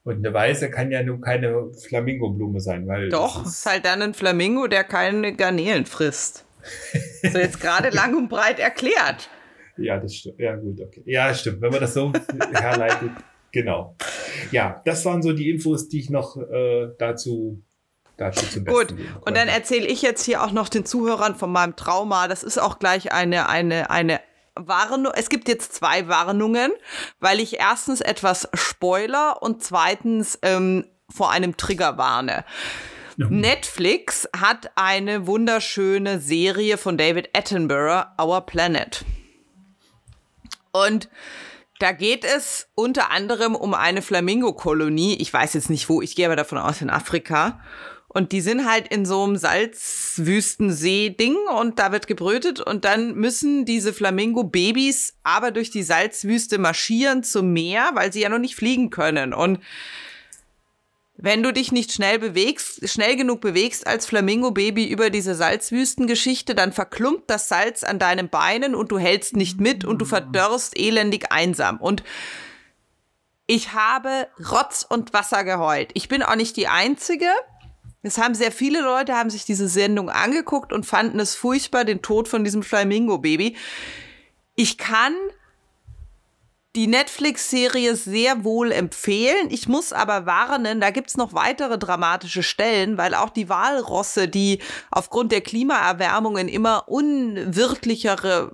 [0.03, 3.41] Und eine Weiße kann ja nur keine Flamingo-Blume sein, weil doch.
[3.41, 6.45] das Ist halt dann ein Flamingo, der keine Garnelen frisst.
[7.23, 9.29] So jetzt gerade lang und breit erklärt.
[9.77, 10.39] Ja, das stimmt.
[10.39, 11.01] Ja, gut, okay.
[11.05, 11.61] Ja, stimmt.
[11.61, 12.13] Wenn man das so
[12.53, 13.09] herleitet,
[13.51, 13.95] genau.
[14.51, 17.63] Ja, das waren so die Infos, die ich noch äh, dazu,
[18.65, 18.95] Gut,
[19.26, 22.27] und dann erzähle ich jetzt hier auch noch den Zuhörern von meinem Trauma.
[22.27, 24.19] Das ist auch gleich eine, eine, eine
[24.56, 25.14] Warnung.
[25.15, 26.72] Es gibt jetzt zwei Warnungen,
[27.19, 32.44] weil ich erstens etwas spoiler und zweitens ähm, vor einem Trigger warne.
[33.18, 39.06] Netflix hat eine wunderschöne Serie von David Attenborough, Our Planet.
[40.72, 41.10] Und
[41.80, 45.15] da geht es unter anderem um eine Flamingo-Kolonie.
[45.15, 47.60] Ich weiß jetzt nicht wo, ich gehe aber davon aus in Afrika.
[48.09, 53.65] Und die sind halt in so einem Salzwüstensee-Ding und da wird gebrütet und dann müssen
[53.65, 58.91] diese Flamingo-Babys aber durch die Salzwüste marschieren zum Meer, weil sie ja noch nicht fliegen
[58.91, 59.34] können.
[59.34, 59.59] Und
[61.19, 66.71] wenn du dich nicht schnell bewegst, schnell genug bewegst als Flamingo-Baby über diese Salzwüstengeschichte, dann
[66.71, 71.31] verklumpt das Salz an deinen Beinen und du hältst nicht mit und du verdörrst elendig
[71.31, 71.81] einsam.
[71.81, 72.03] Und
[73.47, 75.89] ich habe Rotz und Wasser geheult.
[75.95, 77.29] Ich bin auch nicht die Einzige.
[78.03, 82.02] Es haben sehr viele Leute, haben sich diese Sendung angeguckt und fanden es furchtbar, den
[82.02, 83.56] Tod von diesem Flamingo-Baby.
[84.56, 85.14] Ich kann
[86.76, 89.49] die Netflix-Serie sehr wohl empfehlen.
[89.49, 94.60] Ich muss aber warnen, da gibt's noch weitere dramatische Stellen, weil auch die Walrosse, die
[94.91, 98.52] aufgrund der Klimaerwärmung in immer unwirtlichere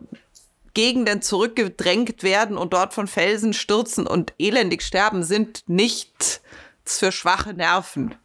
[0.73, 6.41] Gegenden zurückgedrängt werden und dort von Felsen stürzen und elendig sterben, sind nicht
[6.85, 8.15] für schwache Nerven.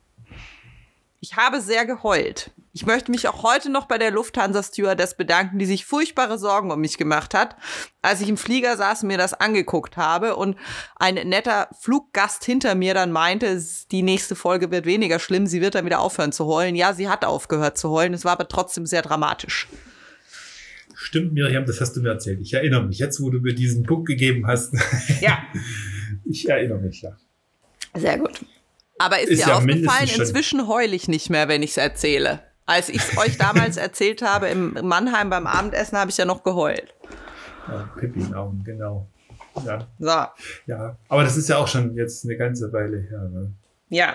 [1.30, 2.52] Ich habe sehr geheult.
[2.72, 6.80] Ich möchte mich auch heute noch bei der Lufthansa-Stewardess bedanken, die sich furchtbare Sorgen um
[6.80, 7.54] mich gemacht hat,
[8.00, 10.56] als ich im Flieger saß und mir das angeguckt habe und
[10.96, 15.60] ein netter Fluggast hinter mir dann meinte, es- die nächste Folge wird weniger schlimm, sie
[15.60, 16.74] wird dann wieder aufhören zu heulen.
[16.76, 19.68] Ja, sie hat aufgehört zu heulen, es war aber trotzdem sehr dramatisch.
[20.94, 22.40] Stimmt, Miriam, das hast du mir erzählt.
[22.40, 22.98] Ich erinnere mich.
[22.98, 24.72] Jetzt, wo du mir diesen Punkt gegeben hast,
[25.20, 25.38] Ja.
[26.24, 27.14] ich erinnere mich, ja.
[27.94, 28.40] Sehr gut.
[28.98, 32.40] Aber ist, Ist dir ja aufgefallen, inzwischen heule ich nicht mehr, wenn ich es erzähle.
[32.66, 36.42] Als ich es euch damals erzählt habe im Mannheim beim Abendessen, habe ich ja noch
[36.42, 36.94] geheult.
[37.68, 39.08] ja Pippi in Augen, genau.
[39.64, 39.88] Ja.
[39.98, 40.72] So.
[40.72, 40.96] Ja.
[41.08, 43.28] Aber das ist ja auch schon jetzt eine ganze Weile her.
[43.32, 43.52] Ne?
[43.88, 44.14] Ja.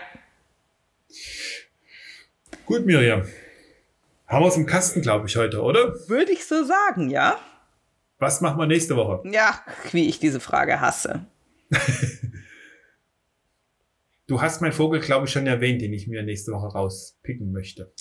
[2.66, 3.24] Gut, Miriam.
[4.28, 5.94] Haben wir es im Kasten, glaube ich, heute, oder?
[6.08, 7.38] Würde ich so sagen, ja?
[8.20, 9.28] Was machen wir nächste Woche?
[9.30, 9.60] Ja,
[9.92, 11.26] wie ich diese Frage hasse.
[14.28, 17.92] Du hast meinen Vogel, glaube ich, schon erwähnt, den ich mir nächste Woche rauspicken möchte.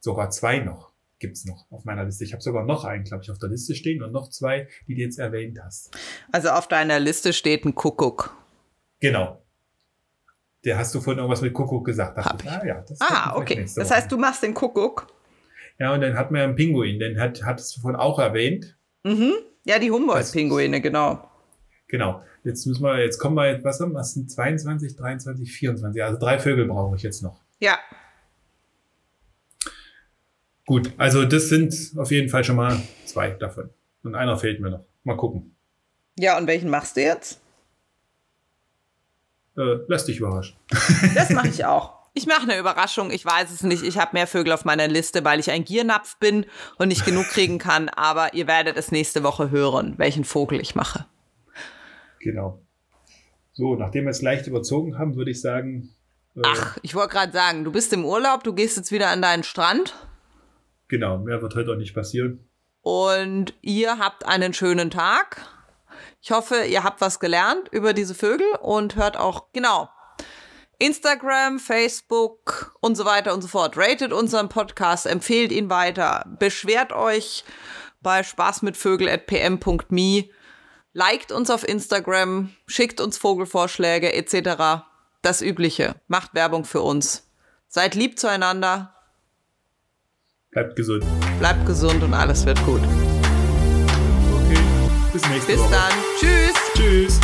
[0.00, 2.24] Sogar zwei noch gibt's noch auf meiner Liste.
[2.24, 4.94] Ich habe sogar noch einen, glaube ich, auf der Liste stehen und noch zwei, die
[4.94, 5.96] du jetzt erwähnt hast.
[6.32, 8.36] Also auf deiner Liste steht ein Kuckuck.
[9.00, 9.42] Genau.
[10.64, 12.16] Der hast du vorhin irgendwas mit Kuckuck gesagt.
[12.16, 12.50] Hab ich.
[12.50, 13.66] Ah, ja, das Ah, okay.
[13.74, 15.06] Das heißt, du machst den Kuckuck.
[15.78, 18.76] Ja, und dann hat man einen Pinguin, den hat, hattest du vorhin auch erwähnt.
[19.04, 19.34] Mhm.
[19.64, 21.28] Ja, die Humboldt-Pinguine, genau.
[21.88, 22.22] Genau.
[22.44, 26.02] Jetzt müssen wir, jetzt kommen wir, jetzt, was haben wir, das sind 22, 23, 24.
[26.02, 27.40] Also drei Vögel brauche ich jetzt noch.
[27.60, 27.78] Ja,
[30.68, 33.70] Gut, also das sind auf jeden Fall schon mal zwei davon.
[34.02, 34.84] Und einer fehlt mir noch.
[35.02, 35.56] Mal gucken.
[36.18, 37.40] Ja, und welchen machst du jetzt?
[39.56, 40.58] Äh, lass dich überraschen.
[41.14, 41.94] Das mache ich auch.
[42.12, 43.10] Ich mache eine Überraschung.
[43.10, 43.82] Ich weiß es nicht.
[43.82, 46.44] Ich habe mehr Vögel auf meiner Liste, weil ich ein Giernapf bin
[46.76, 47.88] und nicht genug kriegen kann.
[47.88, 51.06] Aber ihr werdet es nächste Woche hören, welchen Vogel ich mache.
[52.20, 52.60] Genau.
[53.52, 55.90] So, nachdem wir es leicht überzogen haben, würde ich sagen,
[56.36, 59.22] äh, Ach, ich wollte gerade sagen, du bist im Urlaub, du gehst jetzt wieder an
[59.22, 59.94] deinen Strand
[60.88, 62.44] genau, mehr wird heute auch nicht passieren.
[62.80, 65.46] und ihr habt einen schönen Tag.
[66.20, 69.88] Ich hoffe, ihr habt was gelernt über diese Vögel und hört auch, genau,
[70.78, 73.76] Instagram, Facebook und so weiter und so fort.
[73.76, 77.44] Ratet unseren Podcast, empfehlt ihn weiter, beschwert euch
[78.00, 80.24] bei spaßmitvögel.pm.me,
[80.92, 84.84] liked uns auf Instagram, schickt uns Vogelvorschläge etc.
[85.22, 85.96] Das Übliche.
[86.08, 87.28] Macht Werbung für uns.
[87.68, 88.94] Seid lieb zueinander,
[90.50, 91.04] Bleibt gesund.
[91.38, 92.80] bleibt gesund und alles wird gut.
[92.80, 94.58] Okay,
[95.12, 95.70] bis nächste Bis Woche.
[95.70, 95.92] dann.
[96.18, 96.54] Tschüss.
[96.74, 97.20] Tschüss.